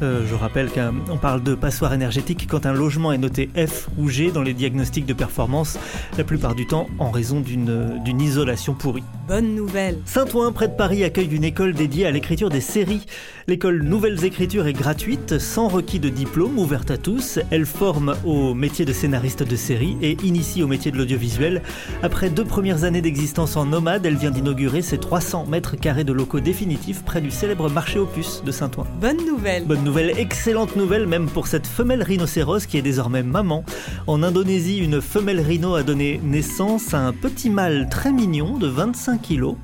Euh, 0.03 0.23
je 0.29 0.35
rappelle 0.35 0.71
qu'on 0.71 1.17
parle 1.17 1.43
de 1.43 1.55
passoire 1.55 1.93
énergétique 1.93 2.47
quand 2.49 2.67
un 2.67 2.73
logement 2.73 3.13
est 3.13 3.19
noté 3.19 3.49
F 3.57 3.89
ou 3.99 4.09
G 4.09 4.31
dans 4.31 4.43
les 4.43 4.55
diagnostics 4.55 5.07
de 5.07 5.13
performance, 5.13 5.79
la 6.19 6.25
plupart 6.25 6.55
du 6.55 6.67
temps 6.67 6.89
en 6.99 7.11
raison 7.11 7.41
d'une 7.41 8.21
isolation 8.21 8.75
pourrie. 8.75 9.05
Bonne 9.27 9.55
nouvelle 9.55 9.99
Saint-Ouen, 10.05 10.53
près 10.53 10.69
de 10.69 10.75
Paris, 10.75 11.05
accueille 11.05 11.35
une 11.35 11.45
école 11.45 11.73
dédiée 11.73 12.07
à 12.07 12.11
l'écriture 12.11 12.51
des 12.51 12.61
séries. 12.61 13.07
L'école 13.47 13.83
Nouvelles 13.83 14.25
Écritures 14.25 14.67
est 14.67 14.73
gratuite, 14.73 15.39
sans 15.39 15.69
requis 15.69 15.99
de 15.99 16.09
diplôme, 16.09 16.59
ouverte 16.59 16.91
à 16.91 16.99
tous. 16.99 17.39
Elle 17.51 17.67
forme 17.67 18.15
au 18.25 18.55
métier 18.55 18.85
de 18.85 18.93
scénariste 18.93 19.43
de 19.43 19.57
série 19.57 19.97
et 20.03 20.17
initie 20.25 20.63
au 20.63 20.67
métier 20.67 20.91
de 20.91 20.99
l'audiovisuel. 20.99 21.63
Après 22.03 22.31
deux 22.31 22.45
premières 22.45 22.85
années 22.85 23.03
d'existence 23.03 23.57
en 23.57 23.65
nomade, 23.65 24.05
elle 24.05 24.17
vient 24.17 24.31
d'inaugurer 24.31 24.83
ses 24.83 24.99
300 24.99 25.47
mètres 25.47 25.77
carrés 25.77 26.05
de 26.05 26.13
locaux 26.13 26.41
définitifs 26.41 27.03
près 27.03 27.21
du 27.21 27.31
célèbre 27.31 27.71
marché 27.71 27.99
Opus 27.99 28.43
de 28.45 28.51
Saint-Ouen. 28.51 28.87
Bonne 29.01 29.25
nouvelle 29.27 29.65
Bonne 29.65 29.84
nouvelle, 29.85 30.19
excellente 30.19 30.75
nouvelle 30.77 31.07
même 31.07 31.27
pour 31.27 31.47
cette 31.47 31.67
femelle 31.67 32.03
rhinocéros 32.03 32.67
qui 32.67 32.79
est 32.79 32.83
désormais 32.83 33.23
maman. 33.23 33.65
En 34.07 34.23
Indonésie, 34.23 34.79
une 34.79 35.01
femelle 35.01 35.41
rhino 35.41 35.75
a 35.75 35.83
donné 35.83 36.21
naissance 36.25 36.95
à 36.95 37.01
un 37.01 37.13
petit 37.13 37.51
mâle 37.51 37.89
très 37.91 38.11
mignon 38.11 38.57
de 38.57 38.67
25 38.67 39.21
kilos. 39.21 39.57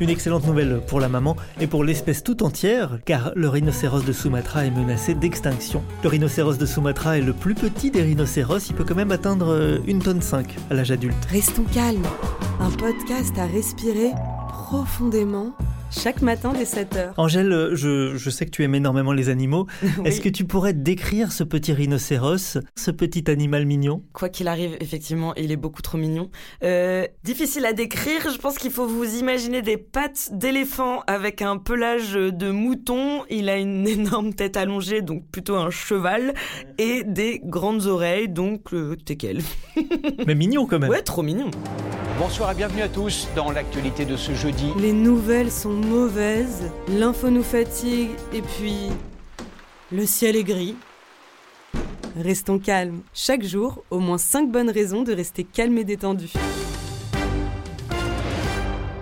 Une 0.00 0.10
excellente 0.10 0.46
nouvelle 0.46 0.80
pour 0.86 1.00
la 1.00 1.08
maman 1.08 1.36
et 1.60 1.66
pour 1.66 1.82
l'espèce 1.82 2.22
tout 2.22 2.42
entière, 2.42 2.98
car 3.04 3.32
le 3.34 3.48
rhinocéros 3.48 4.04
de 4.04 4.12
Sumatra 4.12 4.66
est 4.66 4.70
menacé 4.70 5.14
d'extinction. 5.14 5.82
Le 6.02 6.08
rhinocéros 6.08 6.58
de 6.58 6.66
Sumatra 6.66 7.18
est 7.18 7.22
le 7.22 7.32
plus 7.32 7.54
petit 7.54 7.90
des 7.90 8.02
rhinocéros, 8.02 8.68
il 8.68 8.74
peut 8.74 8.84
quand 8.84 8.94
même 8.94 9.12
atteindre 9.12 9.52
euh, 9.52 9.78
une 9.86 9.98
tonne 10.00 10.22
5 10.22 10.54
à 10.70 10.74
l'âge 10.74 10.90
adulte. 10.90 11.16
Restons 11.30 11.64
calmes. 11.72 12.06
Un 12.60 12.70
podcast 12.70 13.36
à 13.38 13.46
respirer 13.46 14.12
profondément 14.48 15.52
chaque 15.96 16.22
matin 16.22 16.52
dès 16.52 16.64
7h. 16.64 17.14
Angèle, 17.16 17.70
je, 17.72 18.16
je 18.16 18.30
sais 18.30 18.44
que 18.44 18.50
tu 18.50 18.62
aimes 18.64 18.74
énormément 18.74 19.12
les 19.12 19.28
animaux. 19.28 19.66
Est-ce 20.04 20.20
que 20.20 20.28
tu 20.28 20.44
pourrais 20.44 20.74
décrire 20.74 21.32
ce 21.32 21.42
petit 21.42 21.72
rhinocéros, 21.72 22.58
ce 22.76 22.90
petit 22.90 23.30
animal 23.30 23.66
mignon? 23.66 24.02
Quoi 24.12 24.28
qu'il 24.28 24.48
arrive, 24.48 24.76
effectivement, 24.80 25.34
il 25.36 25.52
est 25.52 25.56
beaucoup 25.56 25.82
trop 25.82 25.98
mignon. 25.98 26.30
Euh, 26.62 27.06
difficile 27.24 27.64
à 27.66 27.72
décrire, 27.72 28.30
je 28.30 28.38
pense 28.38 28.58
qu'il 28.58 28.70
faut 28.70 28.86
vous 28.86 29.16
imaginer 29.16 29.62
des 29.62 29.76
pattes 29.76 30.30
d'éléphant 30.32 31.02
avec 31.06 31.42
un 31.42 31.56
pelage 31.56 32.12
de 32.12 32.50
mouton. 32.50 33.24
Il 33.30 33.48
a 33.48 33.56
une 33.56 33.86
énorme 33.88 34.34
tête 34.34 34.56
allongée, 34.56 35.02
donc 35.02 35.24
plutôt 35.30 35.56
un 35.56 35.70
cheval, 35.70 36.34
et 36.78 37.04
des 37.04 37.40
grandes 37.42 37.86
oreilles, 37.86 38.28
donc 38.28 38.74
euh, 38.74 38.96
teckel. 38.96 39.40
Mais 40.26 40.34
mignon 40.34 40.66
quand 40.66 40.78
même. 40.78 40.90
Ouais, 40.90 41.02
trop 41.02 41.22
mignon. 41.22 41.50
Bonsoir 42.18 42.52
et 42.52 42.54
bienvenue 42.54 42.80
à 42.80 42.88
tous 42.88 43.28
dans 43.36 43.50
l'actualité 43.50 44.06
de 44.06 44.16
ce 44.16 44.32
jeudi. 44.32 44.72
Les 44.78 44.94
nouvelles 44.94 45.50
sont 45.50 45.68
mauvaises, 45.86 46.64
l'info 46.88 47.30
nous 47.30 47.42
fatigue, 47.42 48.10
et 48.32 48.42
puis 48.42 48.88
le 49.90 50.04
ciel 50.04 50.36
est 50.36 50.44
gris. 50.44 50.76
Restons 52.18 52.58
calmes. 52.58 53.00
Chaque 53.14 53.44
jour, 53.44 53.84
au 53.90 53.98
moins 53.98 54.18
5 54.18 54.50
bonnes 54.50 54.70
raisons 54.70 55.02
de 55.02 55.12
rester 55.12 55.44
calme 55.44 55.78
et 55.78 55.84
détendu. 55.84 56.32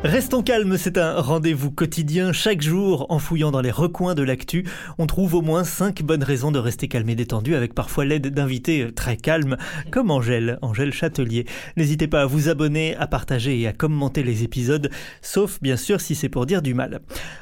Restons 0.05 0.43
calmes, 0.43 0.77
c'est 0.77 0.99
un 0.99 1.19
rendez-vous 1.19 1.71
quotidien. 1.71 2.35
Chaque 2.35 2.61
jour, 2.61 3.07
en 3.09 3.19
fouillant 3.19 3.51
dans 3.51 3.63
les 3.63 3.71
recoins 3.71 4.15
de 4.15 4.23
l'actu, 4.23 4.67
on 4.99 5.07
trouve 5.07 5.33
au 5.33 5.41
moins 5.41 5.65
5 5.65 6.03
bonnes 6.03 6.23
raisons 6.23 6.53
de 6.53 6.59
rester 6.59 6.89
calme 6.89 7.09
et 7.09 7.15
détendu, 7.15 7.55
avec 7.55 7.73
parfois 7.73 8.05
l'aide 8.05 8.27
d'invités 8.27 8.93
très 8.95 9.17
calmes, 9.17 9.57
comme 9.91 10.11
Angèle, 10.11 10.59
Angèle 10.61 10.93
Châtelier. 10.93 11.47
N'hésitez 11.79 12.07
pas 12.07 12.21
à 12.21 12.27
vous 12.27 12.51
abonner, 12.51 12.95
à 12.97 13.07
partager 13.07 13.59
et 13.59 13.67
à 13.67 13.73
commenter 13.73 14.23
les 14.23 14.43
épisodes, 14.43 14.91
sauf 15.23 15.59
bien 15.63 15.79
sûr 15.79 16.03
si 16.03 16.15
c'est 16.15 16.29
pour 16.29 16.45
dire 16.45 16.61
du 16.61 16.75
mal. 16.75 17.01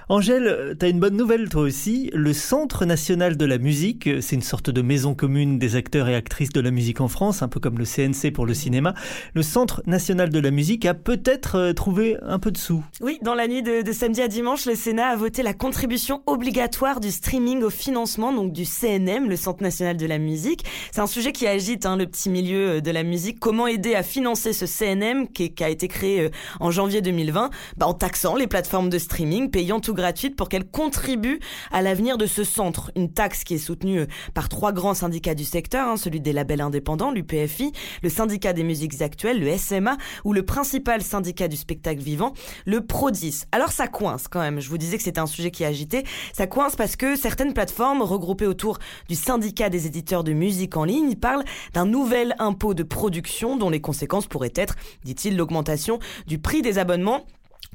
Angèle, 0.08 0.76
t'as 0.78 0.88
une 0.88 1.00
bonne 1.00 1.16
nouvelle 1.16 1.48
toi 1.48 1.62
aussi. 1.62 2.10
Le 2.14 2.32
Centre 2.32 2.84
national 2.84 3.36
de 3.36 3.44
la 3.44 3.58
musique, 3.58 4.08
c'est 4.20 4.36
une 4.36 4.42
sorte 4.42 4.70
de 4.70 4.82
maison 4.82 5.16
commune 5.16 5.58
des 5.58 5.74
acteurs 5.74 6.08
et 6.08 6.14
actrices 6.14 6.52
de 6.52 6.60
la 6.60 6.70
musique 6.70 7.00
en 7.00 7.08
France, 7.08 7.42
un 7.42 7.48
peu 7.48 7.58
comme 7.58 7.78
le 7.78 7.84
CNC 7.84 8.32
pour 8.32 8.46
le 8.46 8.54
cinéma. 8.54 8.94
Le 9.34 9.42
Centre 9.42 9.82
national 9.86 10.30
de 10.30 10.38
la 10.38 10.52
musique 10.52 10.86
a 10.86 10.94
peut-être 10.94 11.56
euh, 11.56 11.72
trouvé 11.72 12.18
un 12.22 12.38
peu 12.38 12.51
Oui, 13.00 13.18
dans 13.22 13.34
la 13.34 13.48
nuit 13.48 13.62
de, 13.62 13.90
samedi 13.92 14.20
à 14.22 14.28
dimanche, 14.28 14.66
le 14.66 14.74
Sénat 14.74 15.08
a 15.08 15.16
voté 15.16 15.42
la 15.42 15.54
contribution 15.54 16.22
obligatoire 16.26 17.00
du 17.00 17.10
streaming 17.10 17.62
au 17.62 17.70
financement, 17.70 18.32
donc 18.32 18.52
du 18.52 18.64
CNM, 18.64 19.28
le 19.28 19.36
Centre 19.36 19.62
national 19.62 19.96
de 19.96 20.06
la 20.06 20.18
musique. 20.18 20.64
C'est 20.92 21.00
un 21.00 21.06
sujet 21.06 21.32
qui 21.32 21.46
agite 21.46 21.86
hein, 21.86 21.96
le 21.96 22.06
petit 22.06 22.30
milieu 22.30 22.76
euh, 22.76 22.80
de 22.80 22.90
la 22.90 23.02
musique. 23.02 23.38
Comment 23.40 23.66
aider 23.66 23.94
à 23.94 24.02
financer 24.02 24.52
ce 24.52 24.66
CNM 24.66 25.28
qui, 25.28 25.54
qui 25.54 25.64
a 25.64 25.68
été 25.68 25.88
créé 25.88 26.20
euh, 26.20 26.30
en 26.60 26.70
janvier 26.70 27.00
2020 27.00 27.50
bah, 27.76 27.86
En 27.86 27.94
taxant 27.94 28.34
les 28.34 28.46
plateformes 28.46 28.90
de 28.90 28.98
streaming, 28.98 29.50
payant 29.50 29.80
tout 29.80 29.94
gratuite 29.94 30.36
pour 30.36 30.48
qu'elles 30.48 30.68
contribuent 30.68 31.40
à 31.70 31.82
l'avenir 31.82 32.18
de 32.18 32.26
ce 32.26 32.44
centre. 32.44 32.90
Une 32.96 33.12
taxe 33.12 33.44
qui 33.44 33.54
est 33.54 33.58
soutenue 33.58 34.00
euh, 34.00 34.06
par 34.34 34.48
trois 34.48 34.72
grands 34.72 34.94
syndicats 34.94 35.34
du 35.34 35.44
secteur, 35.44 35.88
hein, 35.88 35.96
celui 35.96 36.20
des 36.20 36.32
labels 36.32 36.60
indépendants, 36.60 37.10
l'UPFI, 37.10 37.72
le 38.02 38.08
syndicat 38.08 38.52
des 38.52 38.64
musiques 38.64 39.00
actuelles, 39.02 39.40
le 39.40 39.56
SMA, 39.56 39.96
ou 40.24 40.32
le 40.32 40.44
principal 40.44 41.02
syndicat 41.02 41.48
du 41.48 41.56
spectacle 41.56 42.02
vivant, 42.02 42.32
le 42.66 42.84
Prodis. 42.84 43.44
Alors 43.52 43.72
ça 43.72 43.88
coince 43.88 44.28
quand 44.28 44.40
même, 44.40 44.60
je 44.60 44.68
vous 44.68 44.78
disais 44.78 44.96
que 44.96 45.02
c'était 45.02 45.20
un 45.20 45.26
sujet 45.26 45.50
qui 45.50 45.64
agitait, 45.64 46.04
ça 46.32 46.46
coince 46.46 46.76
parce 46.76 46.96
que 46.96 47.16
certaines 47.16 47.54
plateformes 47.54 48.02
regroupées 48.02 48.46
autour 48.46 48.78
du 49.08 49.14
syndicat 49.14 49.68
des 49.68 49.86
éditeurs 49.86 50.24
de 50.24 50.32
musique 50.32 50.76
en 50.76 50.84
ligne 50.84 51.14
parlent 51.14 51.44
d'un 51.74 51.86
nouvel 51.86 52.34
impôt 52.38 52.74
de 52.74 52.82
production 52.82 53.56
dont 53.56 53.70
les 53.70 53.80
conséquences 53.80 54.26
pourraient 54.26 54.52
être, 54.54 54.76
dit-il, 55.04 55.36
l'augmentation 55.36 55.98
du 56.26 56.38
prix 56.38 56.62
des 56.62 56.78
abonnements 56.78 57.26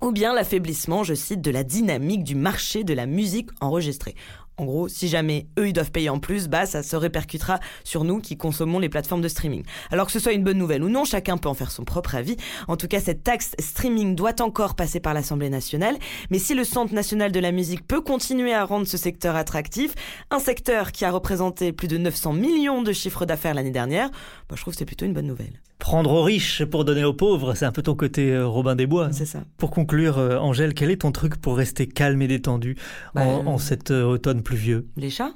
ou 0.02 0.12
bien 0.12 0.34
l'affaiblissement, 0.34 1.04
je 1.04 1.16
cite, 1.16 1.42
de 1.42 1.52
la 1.52 1.64
dynamique 1.64 2.24
du 2.24 2.36
marché 2.36 2.84
de 2.84 2.94
la 2.94 3.08
musique 3.08 3.50
enregistrée. 3.62 4.16
En 4.60 4.66
gros, 4.66 4.88
si 4.88 5.08
jamais 5.08 5.46
eux 5.60 5.68
ils 5.68 5.74
doivent 5.74 5.92
payer 5.92 6.10
en 6.10 6.18
plus, 6.18 6.48
bah 6.48 6.66
ça 6.66 6.82
se 6.82 6.96
répercutera 6.96 7.60
sur 7.84 8.04
nous 8.04 8.20
qui 8.20 8.38
consommons 8.38 8.80
les 8.80 8.90
plateformes 8.90 9.22
de 9.22 9.28
streaming. 9.28 9.64
Alors 9.92 10.08
que 10.08 10.12
ce 10.12 10.20
soit 10.20 10.34
une 10.34 10.44
bonne 10.44 10.58
nouvelle 10.58 10.84
ou 10.84 10.90
non, 10.90 11.06
chacun 11.06 11.38
peut 11.38 11.48
en 11.48 11.54
faire 11.54 11.70
son 11.70 11.84
propre 11.84 12.16
avis. 12.16 12.38
En 12.68 12.76
tout 12.76 12.88
cas, 12.88 13.00
cette 13.00 13.22
taxe 13.24 13.52
streaming 13.60 14.16
doit 14.16 14.42
encore 14.42 14.76
passer 14.76 15.00
par 15.00 15.14
l'Assemblée 15.14 15.52
nationale, 15.52 15.96
mais 16.32 16.40
si 16.40 16.56
le 16.56 16.64
Centre 16.64 16.94
national 16.96 17.32
de 17.32 17.40
la 17.40 17.52
musique 17.52 17.88
peut 17.88 18.02
continuer 18.02 18.52
à 18.52 18.66
rendre 18.66 18.88
ce 18.88 18.98
secteur 18.98 19.36
attractif, 19.36 19.94
un 20.32 20.40
secteur 20.40 20.92
qui 20.92 21.06
a 21.06 21.12
représenté 21.12 21.72
plus 21.72 21.88
de 21.88 22.00
900 22.00 22.34
millions 22.34 22.82
de 22.82 22.94
chiffres 22.94 23.26
d'affaires 23.26 23.54
l'année 23.54 23.70
dernière, 23.70 24.10
bah, 24.50 24.56
je 24.56 24.62
trouve 24.62 24.74
que 24.74 24.80
c'est 24.80 24.86
plutôt 24.86 25.06
une 25.06 25.14
bonne 25.14 25.28
nouvelle. 25.28 25.62
Prendre 25.80 26.12
aux 26.12 26.24
riches 26.24 26.66
pour 26.66 26.86
donner 26.86 27.04
aux 27.04 27.14
pauvres, 27.14 27.54
c'est 27.54 27.66
un 27.66 27.72
peu 27.72 27.82
ton 27.84 27.96
côté 27.96 28.32
euh, 28.32 28.48
Robin 28.48 28.76
des 28.76 28.88
Bois. 28.88 29.10
C'est 29.12 29.26
ça. 29.26 29.44
Pour 29.58 29.72
conclure, 29.72 30.18
euh, 30.18 30.38
Angèle, 30.38 30.74
quel 30.74 30.90
est 30.90 31.02
ton 31.02 31.12
truc 31.12 31.40
pour 31.40 31.56
rester 31.56 31.88
calme 31.88 32.22
et 32.22 32.28
détendu 32.28 32.78
Bah, 33.14 33.22
en, 33.22 33.40
euh, 33.40 33.50
en 33.50 33.58
cet 33.58 33.92
automne 33.92 34.42
pluvieux? 34.42 34.88
Les 34.98 35.10
chats 35.10 35.34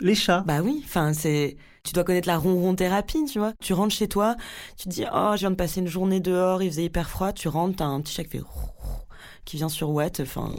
Les 0.00 0.14
chats 0.14 0.44
Bah 0.46 0.60
oui, 0.62 0.82
enfin 0.84 1.12
c'est 1.14 1.56
tu 1.84 1.94
dois 1.94 2.04
connaître 2.04 2.28
la 2.28 2.36
ronron 2.36 2.74
thérapie, 2.74 3.24
tu 3.24 3.38
vois. 3.38 3.54
Tu 3.62 3.72
rentres 3.72 3.94
chez 3.94 4.08
toi, 4.08 4.36
tu 4.76 4.84
te 4.84 4.90
dis 4.90 5.04
"Oh, 5.12 5.30
je 5.34 5.38
viens 5.40 5.50
de 5.50 5.56
passer 5.56 5.80
une 5.80 5.86
journée 5.86 6.20
dehors, 6.20 6.62
il 6.62 6.70
faisait 6.70 6.84
hyper 6.84 7.08
froid." 7.08 7.32
Tu 7.32 7.48
rentres, 7.48 7.76
t'as 7.76 7.86
un 7.86 8.00
petit 8.02 8.12
chat 8.14 8.24
qui 8.24 8.30
fait 8.38 8.42
qui 9.46 9.56
vient 9.56 9.70
sur 9.70 9.88
Watt, 9.90 10.20
enfin 10.20 10.50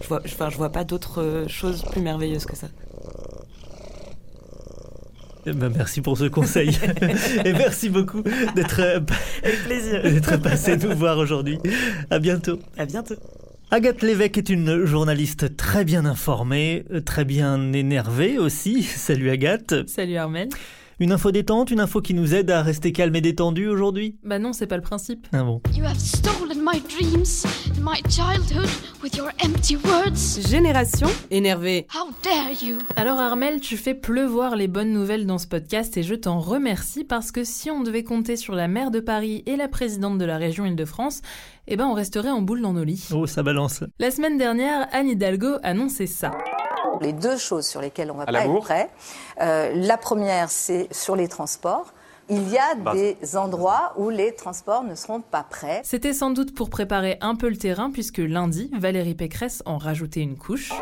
je 0.00 0.06
vois 0.06 0.20
enfin 0.24 0.48
je 0.50 0.56
vois 0.56 0.70
pas 0.70 0.84
d'autre 0.84 1.46
chose 1.48 1.82
plus 1.90 2.00
merveilleuse 2.00 2.44
que 2.46 2.54
ça. 2.54 2.68
Eh 5.46 5.52
ben, 5.52 5.72
merci 5.74 6.00
pour 6.00 6.16
ce 6.16 6.24
conseil. 6.24 6.70
et 7.44 7.52
merci 7.52 7.88
beaucoup 7.88 8.22
d'être 8.54 8.80
euh, 8.80 9.00
d'être 10.04 10.36
passé 10.40 10.76
nous 10.76 10.96
voir 10.96 11.18
aujourd'hui. 11.18 11.58
À 12.10 12.18
bientôt. 12.18 12.58
À 12.76 12.86
bientôt. 12.86 13.16
Agathe 13.70 14.02
Lévesque 14.02 14.38
est 14.38 14.50
une 14.50 14.84
journaliste 14.84 15.56
très 15.56 15.84
bien 15.84 16.04
informée, 16.04 16.84
euh, 16.92 17.00
très 17.00 17.24
bien 17.24 17.72
énervée 17.72 18.38
aussi. 18.38 18.82
Salut 18.82 19.30
Agathe. 19.30 19.88
Salut 19.88 20.16
Armel. 20.16 20.48
Une 21.02 21.10
info 21.10 21.32
détente, 21.32 21.72
une 21.72 21.80
info 21.80 22.00
qui 22.00 22.14
nous 22.14 22.32
aide 22.32 22.48
à 22.52 22.62
rester 22.62 22.92
calme 22.92 23.16
et 23.16 23.20
détendu 23.20 23.66
aujourd'hui 23.66 24.18
Bah 24.22 24.38
non, 24.38 24.52
c'est 24.52 24.68
pas 24.68 24.76
le 24.76 24.82
principe. 24.82 25.26
Ah 25.32 25.42
bon 25.42 25.60
You 25.74 25.82
have 25.84 25.98
stolen 25.98 26.58
my 26.58 26.80
dreams 26.80 27.44
and 27.44 27.80
my 27.82 28.00
childhood 28.08 28.68
with 29.02 29.16
your 29.16 29.26
empty 29.44 29.74
words. 29.84 30.48
Génération 30.48 31.08
énervée. 31.32 31.88
How 31.92 32.08
dare 32.22 32.52
you? 32.62 32.78
Alors 32.94 33.18
Armel, 33.18 33.58
tu 33.58 33.76
fais 33.76 33.94
pleuvoir 33.94 34.54
les 34.54 34.68
bonnes 34.68 34.92
nouvelles 34.92 35.26
dans 35.26 35.38
ce 35.38 35.48
podcast 35.48 35.96
et 35.96 36.04
je 36.04 36.14
t'en 36.14 36.38
remercie 36.38 37.02
parce 37.02 37.32
que 37.32 37.42
si 37.42 37.68
on 37.68 37.82
devait 37.82 38.04
compter 38.04 38.36
sur 38.36 38.54
la 38.54 38.68
maire 38.68 38.92
de 38.92 39.00
Paris 39.00 39.42
et 39.46 39.56
la 39.56 39.66
présidente 39.66 40.18
de 40.18 40.24
la 40.24 40.38
région 40.38 40.66
Île-de-France, 40.66 41.20
eh 41.66 41.74
ben 41.74 41.86
on 41.86 41.94
resterait 41.94 42.30
en 42.30 42.42
boule 42.42 42.60
dans 42.60 42.74
nos 42.74 42.84
lits. 42.84 43.08
Oh, 43.12 43.26
ça 43.26 43.42
balance. 43.42 43.82
La 43.98 44.12
semaine 44.12 44.38
dernière, 44.38 44.86
Anne 44.92 45.08
Hidalgo 45.08 45.56
annonçait 45.64 46.06
ça. 46.06 46.30
Les 47.02 47.12
deux 47.12 47.36
choses 47.36 47.66
sur 47.66 47.80
lesquelles 47.80 48.10
on 48.10 48.14
va 48.14 48.24
À 48.24 48.32
pas 48.32 48.44
être 48.44 48.60
prêt. 48.60 48.88
Euh, 49.40 49.72
la 49.74 49.96
première, 49.96 50.50
c'est 50.50 50.88
sur 50.92 51.16
les 51.16 51.28
transports. 51.28 51.92
il 52.28 52.48
y 52.48 52.56
a 52.56 52.74
des 52.94 53.36
endroits 53.36 53.92
où 53.96 54.08
les 54.08 54.34
transports 54.34 54.84
ne 54.84 54.94
seront 54.94 55.20
pas 55.20 55.42
prêts. 55.42 55.82
C'était 55.84 56.12
sans 56.12 56.30
doute 56.30 56.54
pour 56.54 56.70
préparer 56.70 57.18
un 57.20 57.34
peu 57.34 57.48
le 57.48 57.56
terrain 57.56 57.90
puisque 57.90 58.18
lundi, 58.18 58.70
Valérie 58.72 59.14
Pécresse 59.14 59.62
en 59.66 59.76
rajoutait 59.78 60.20
une 60.20 60.36
couche. 60.36 60.72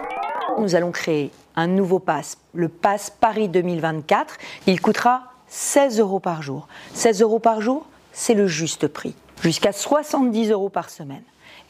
Nous 0.59 0.75
allons 0.75 0.93
créer 0.93 1.31
un 1.57 1.67
nouveau 1.67 1.99
pass, 1.99 2.39
le 2.55 2.69
pass 2.69 3.11
Paris 3.11 3.49
2024. 3.49 4.37
Il 4.67 4.81
coûtera 4.81 5.33
16 5.49 5.99
euros 6.01 6.21
par 6.21 6.43
jour. 6.43 6.69
16 6.95 7.23
euros 7.23 7.39
par 7.39 7.61
jour, 7.61 7.87
c'est 8.13 8.35
le 8.35 8.47
juste 8.47 8.87
prix. 8.87 9.15
Jusqu'à 9.43 9.73
70 9.73 10.51
euros 10.51 10.69
par 10.69 10.91
semaine. 10.91 11.23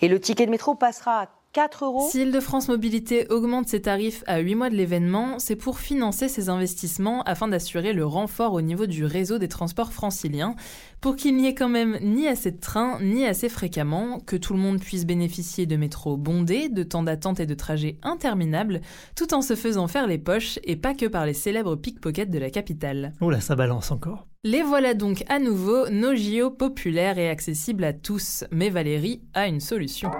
Et 0.02 0.08
le 0.08 0.20
ticket 0.20 0.46
de 0.46 0.50
métro 0.50 0.74
passera 0.74 1.22
à 1.22 1.26
4 1.52 1.84
euros. 1.84 2.08
Si 2.08 2.22
Île-de-France 2.22 2.68
Mobilité 2.68 3.26
augmente 3.28 3.66
ses 3.66 3.82
tarifs 3.82 4.22
à 4.28 4.38
8 4.38 4.54
mois 4.54 4.70
de 4.70 4.76
l'événement, 4.76 5.40
c'est 5.40 5.56
pour 5.56 5.80
financer 5.80 6.28
ses 6.28 6.48
investissements 6.48 7.22
afin 7.22 7.48
d'assurer 7.48 7.92
le 7.92 8.06
renfort 8.06 8.52
au 8.52 8.60
niveau 8.60 8.86
du 8.86 9.04
réseau 9.04 9.38
des 9.38 9.48
transports 9.48 9.92
franciliens, 9.92 10.54
pour 11.00 11.16
qu'il 11.16 11.36
n'y 11.36 11.48
ait 11.48 11.54
quand 11.54 11.68
même 11.68 11.98
ni 12.02 12.28
assez 12.28 12.52
de 12.52 12.60
trains, 12.60 13.00
ni 13.00 13.26
assez 13.26 13.48
fréquemment, 13.48 14.20
que 14.20 14.36
tout 14.36 14.52
le 14.52 14.60
monde 14.60 14.78
puisse 14.78 15.06
bénéficier 15.06 15.66
de 15.66 15.74
métros 15.74 16.16
bondés, 16.16 16.68
de 16.68 16.84
temps 16.84 17.02
d'attente 17.02 17.40
et 17.40 17.46
de 17.46 17.54
trajets 17.54 17.98
interminables, 18.02 18.80
tout 19.16 19.34
en 19.34 19.42
se 19.42 19.56
faisant 19.56 19.88
faire 19.88 20.06
les 20.06 20.18
poches 20.18 20.60
et 20.62 20.76
pas 20.76 20.94
que 20.94 21.06
par 21.06 21.26
les 21.26 21.34
célèbres 21.34 21.74
pickpockets 21.74 22.30
de 22.30 22.38
la 22.38 22.50
capitale. 22.50 23.12
Oula, 23.20 23.40
ça 23.40 23.56
balance 23.56 23.90
encore. 23.90 24.28
Les 24.44 24.62
voilà 24.62 24.94
donc 24.94 25.24
à 25.28 25.38
nouveau 25.38 25.88
nos 25.90 26.14
JO 26.14 26.50
populaires 26.50 27.18
et 27.18 27.28
accessibles 27.28 27.84
à 27.84 27.92
tous. 27.92 28.44
Mais 28.52 28.70
Valérie 28.70 29.22
a 29.34 29.48
une 29.48 29.60
solution. 29.60 30.10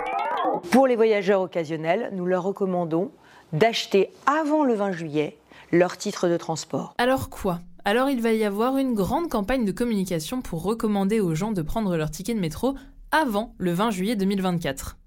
Pour 0.70 0.86
les 0.86 0.96
voyageurs 0.96 1.40
occasionnels, 1.40 2.10
nous 2.12 2.26
leur 2.26 2.42
recommandons 2.42 3.10
d'acheter 3.52 4.10
avant 4.26 4.64
le 4.64 4.74
20 4.74 4.92
juillet 4.92 5.36
leur 5.72 5.96
titre 5.96 6.28
de 6.28 6.36
transport. 6.36 6.94
Alors 6.98 7.30
quoi? 7.30 7.60
Alors 7.84 8.10
il 8.10 8.20
va 8.20 8.32
y 8.32 8.44
avoir 8.44 8.76
une 8.76 8.94
grande 8.94 9.28
campagne 9.28 9.64
de 9.64 9.72
communication 9.72 10.42
pour 10.42 10.62
recommander 10.62 11.20
aux 11.20 11.34
gens 11.34 11.52
de 11.52 11.62
prendre 11.62 11.96
leur 11.96 12.10
ticket 12.10 12.34
de 12.34 12.40
métro 12.40 12.74
avant 13.10 13.54
le 13.58 13.72
20 13.72 13.90
juillet 13.90 14.16
2024. 14.16 14.98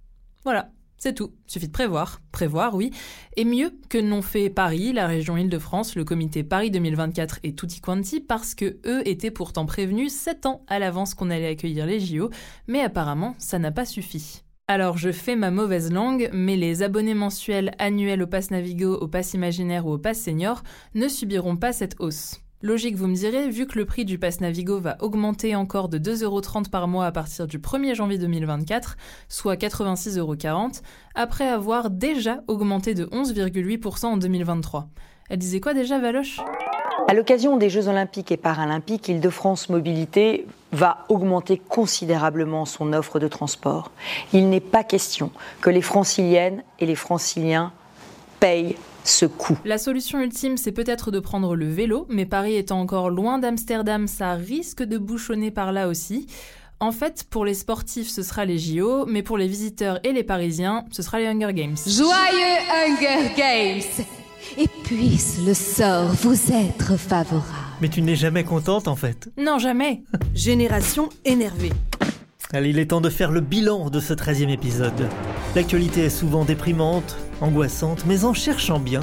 Voilà, 0.44 0.70
c'est 0.98 1.14
tout. 1.14 1.32
Suffit 1.48 1.68
de 1.68 1.74
prévoir. 1.74 2.22
Prévoir, 2.32 2.76
oui. 2.76 2.92
Et 3.36 3.46
mieux 3.46 3.74
que 3.90 3.98
n'ont 3.98 4.22
fait 4.22 4.50
Paris, 4.50 4.94
la 4.94 5.08
région 5.08 5.38
Île-de-France, 5.38 5.96
le 5.96 6.04
comité 6.04 6.44
Paris 6.44 6.72
2024 6.72 7.40
et 7.44 7.56
Tutti 7.56 7.82
Quanti, 7.82 8.20
parce 8.20 8.56
que 8.56 8.78
eux 8.86 9.08
étaient 9.08 9.32
pourtant 9.32 9.66
prévenus 9.66 10.14
7 10.14 10.46
ans 10.46 10.62
à 10.68 10.80
l'avance 10.80 11.14
qu'on 11.14 11.30
allait 11.30 11.48
accueillir 11.48 11.86
les 11.86 12.00
JO, 12.00 12.30
mais 12.68 12.82
apparemment, 12.82 13.36
ça 13.38 13.60
n'a 13.60 13.72
pas 13.72 13.86
suffi. 13.86 14.44
Alors 14.70 14.98
je 14.98 15.12
fais 15.12 15.36
ma 15.36 15.52
mauvaise 15.52 15.92
langue, 15.92 16.30
mais 16.32 16.56
les 16.56 16.84
abonnés 16.84 17.16
mensuels 17.16 17.76
annuels 17.80 18.24
au 18.24 18.28
Pass 18.28 18.50
Navigo, 18.50 18.94
au 18.94 19.10
Pass 19.10 19.34
Imaginaire 19.34 19.86
ou 19.86 19.92
au 19.92 19.98
Pass 19.98 20.22
Senior 20.22 20.64
ne 20.96 21.10
subiront 21.10 21.58
pas 21.58 21.74
cette 21.74 21.98
hausse. 22.00 22.40
Logique, 22.62 22.96
vous 22.96 23.08
me 23.08 23.14
direz, 23.14 23.50
vu 23.50 23.68
que 23.68 23.78
le 23.78 23.84
prix 23.84 24.06
du 24.06 24.18
Pass 24.18 24.40
Navigo 24.40 24.80
va 24.80 24.96
augmenter 25.02 25.54
encore 25.54 25.90
de 25.90 25.98
2,30€ 25.98 26.70
par 26.70 26.88
mois 26.88 27.06
à 27.06 27.12
partir 27.12 27.46
du 27.46 27.60
1er 27.60 27.94
janvier 27.94 28.18
2024, 28.18 28.96
soit 29.28 29.58
86,40€, 29.58 30.82
après 31.14 31.50
avoir 31.50 31.90
déjà 31.90 32.42
augmenté 32.48 32.94
de 32.94 33.06
11,8% 33.08 34.06
en 34.06 34.16
2023. 34.16 34.88
Elle 35.34 35.40
disait 35.40 35.60
quoi 35.60 35.74
déjà, 35.74 35.98
Valoche? 35.98 36.38
À 37.08 37.16
l'occasion 37.16 37.58
des 37.58 37.72
Jeux 37.72 37.88
Olympiques 37.88 38.32
et 38.32 38.38
Paralympiques, 38.38 39.10
Île-de-France 39.10 39.68
Mobilité 39.70 40.46
va 40.72 41.06
augmenter 41.10 41.58
considérablement 41.58 42.66
son 42.66 42.94
offre 42.94 43.18
de 43.18 43.28
transport. 43.28 43.90
Il 44.32 44.48
n'est 44.52 44.60
pas 44.60 44.84
question 44.84 45.32
que 45.60 45.72
les 45.72 45.82
franciliennes 45.82 46.62
et 46.78 46.86
les 46.86 46.94
franciliens 46.94 47.72
payent 48.40 48.76
ce 49.04 49.26
coût. 49.26 49.58
La 49.66 49.80
solution 49.80 50.20
ultime, 50.20 50.56
c'est 50.56 50.72
peut-être 50.72 51.10
de 51.10 51.20
prendre 51.20 51.56
le 51.56 51.68
vélo, 51.68 52.06
mais 52.10 52.28
Paris 52.28 52.56
étant 52.56 52.80
encore 52.80 53.10
loin 53.10 53.40
d'Amsterdam, 53.40 54.06
ça 54.06 54.34
risque 54.34 54.84
de 54.84 55.00
bouchonner 55.00 55.50
par 55.50 55.72
là 55.72 55.88
aussi. 55.88 56.28
En 56.80 56.92
fait, 56.92 57.24
pour 57.28 57.44
les 57.44 57.56
sportifs, 57.56 58.10
ce 58.10 58.22
sera 58.22 58.46
les 58.46 58.60
JO, 58.60 59.08
mais 59.08 59.24
pour 59.24 59.40
les 59.40 59.48
visiteurs 59.48 60.00
et 60.04 60.12
les 60.12 60.24
Parisiens, 60.24 60.86
ce 60.92 61.02
sera 61.02 61.18
les 61.18 61.26
Hunger 61.26 61.54
Games. 61.54 61.78
Joyeux 61.88 62.60
Hunger 62.86 63.34
Games 63.36 64.06
Et 64.58 64.68
puisse 64.84 65.40
le 65.46 65.54
sort 65.54 66.12
vous 66.22 66.52
être 66.52 66.98
favorable. 66.98 67.46
Mais 67.82 67.90
tu 67.90 68.02
n'es 68.02 68.16
jamais 68.16 68.44
contente 68.44 68.88
en 68.88 68.96
fait. 68.96 69.30
Non, 69.38 69.60
jamais. 69.60 70.04
Génération 70.36 71.10
énervée. 71.26 71.72
Allez, 72.52 72.70
il 72.70 72.80
est 72.80 72.86
temps 72.88 73.02
de 73.02 73.10
faire 73.10 73.32
le 73.32 73.42
bilan 73.42 73.90
de 73.90 74.00
ce 74.00 74.14
13e 74.14 74.50
épisode. 74.50 75.10
L'actualité 75.56 76.06
est 76.06 76.10
souvent 76.10 76.46
déprimante, 76.46 77.18
angoissante, 77.42 78.06
mais 78.06 78.26
en 78.26 78.34
cherchant 78.34 78.80
bien, 78.80 79.02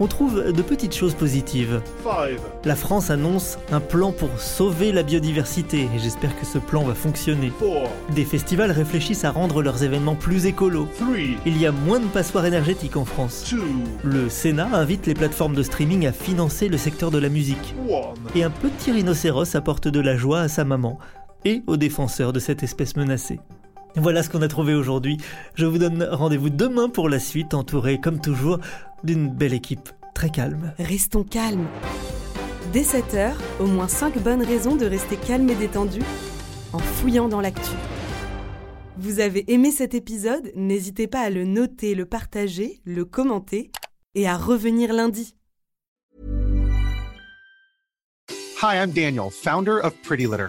on 0.00 0.06
trouve 0.06 0.52
de 0.52 0.62
petites 0.62 0.94
choses 0.94 1.14
positives. 1.14 1.80
La 2.64 2.76
France 2.76 3.10
annonce 3.10 3.58
un 3.70 3.80
plan 3.80 4.12
pour 4.12 4.28
sauver 4.38 4.92
la 4.92 5.02
biodiversité 5.02 5.88
et 5.94 5.98
j'espère 5.98 6.38
que 6.38 6.46
ce 6.46 6.58
plan 6.58 6.82
va 6.82 6.94
fonctionner. 6.94 7.52
Des 8.14 8.24
festivals 8.24 8.70
réfléchissent 8.70 9.24
à 9.24 9.30
rendre 9.30 9.62
leurs 9.62 9.82
événements 9.82 10.14
plus 10.14 10.46
écolos. 10.46 10.88
Il 11.46 11.60
y 11.60 11.66
a 11.66 11.72
moins 11.72 12.00
de 12.00 12.06
passoires 12.06 12.46
énergétiques 12.46 12.96
en 12.96 13.04
France. 13.04 13.54
Le 14.02 14.28
Sénat 14.28 14.68
invite 14.72 15.06
les 15.06 15.14
plateformes 15.14 15.54
de 15.54 15.62
streaming 15.62 16.06
à 16.06 16.12
financer 16.12 16.68
le 16.68 16.76
secteur 16.76 17.10
de 17.10 17.18
la 17.18 17.28
musique. 17.28 17.74
Et 18.34 18.44
un 18.44 18.50
petit 18.50 18.92
rhinocéros 18.92 19.54
apporte 19.56 19.88
de 19.88 20.00
la 20.00 20.16
joie 20.16 20.40
à 20.40 20.48
sa 20.48 20.64
maman 20.64 20.98
et 21.44 21.62
aux 21.66 21.76
défenseurs 21.76 22.32
de 22.32 22.38
cette 22.40 22.62
espèce 22.62 22.96
menacée. 22.96 23.40
Voilà 23.96 24.22
ce 24.22 24.30
qu'on 24.30 24.42
a 24.42 24.48
trouvé 24.48 24.74
aujourd'hui. 24.74 25.18
Je 25.54 25.66
vous 25.66 25.78
donne 25.78 26.02
rendez-vous 26.02 26.50
demain 26.50 26.88
pour 26.88 27.08
la 27.08 27.18
suite, 27.18 27.54
entouré 27.54 28.00
comme 28.00 28.20
toujours 28.20 28.58
d'une 29.04 29.28
belle 29.28 29.52
équipe 29.52 29.90
très 30.14 30.30
calme. 30.30 30.72
Restons 30.78 31.24
calmes. 31.24 31.66
Dès 32.72 32.82
7h, 32.82 33.32
au 33.60 33.66
moins 33.66 33.88
5 33.88 34.18
bonnes 34.22 34.42
raisons 34.42 34.76
de 34.76 34.86
rester 34.86 35.16
calme 35.16 35.48
et 35.50 35.54
détendu 35.54 36.00
en 36.72 36.78
fouillant 36.78 37.28
dans 37.28 37.40
l'actu. 37.40 37.72
Vous 38.96 39.20
avez 39.20 39.52
aimé 39.52 39.70
cet 39.70 39.94
épisode? 39.94 40.52
N'hésitez 40.54 41.06
pas 41.06 41.20
à 41.20 41.30
le 41.30 41.44
noter, 41.44 41.94
le 41.94 42.06
partager, 42.06 42.80
le 42.84 43.04
commenter 43.04 43.70
et 44.14 44.26
à 44.26 44.36
revenir 44.36 44.92
lundi. 44.92 45.34
Hi, 48.62 48.76
I'm 48.76 48.92
Daniel, 48.92 49.28
founder 49.30 49.80
of 49.82 49.92
Pretty 50.02 50.24
Litter. 50.24 50.48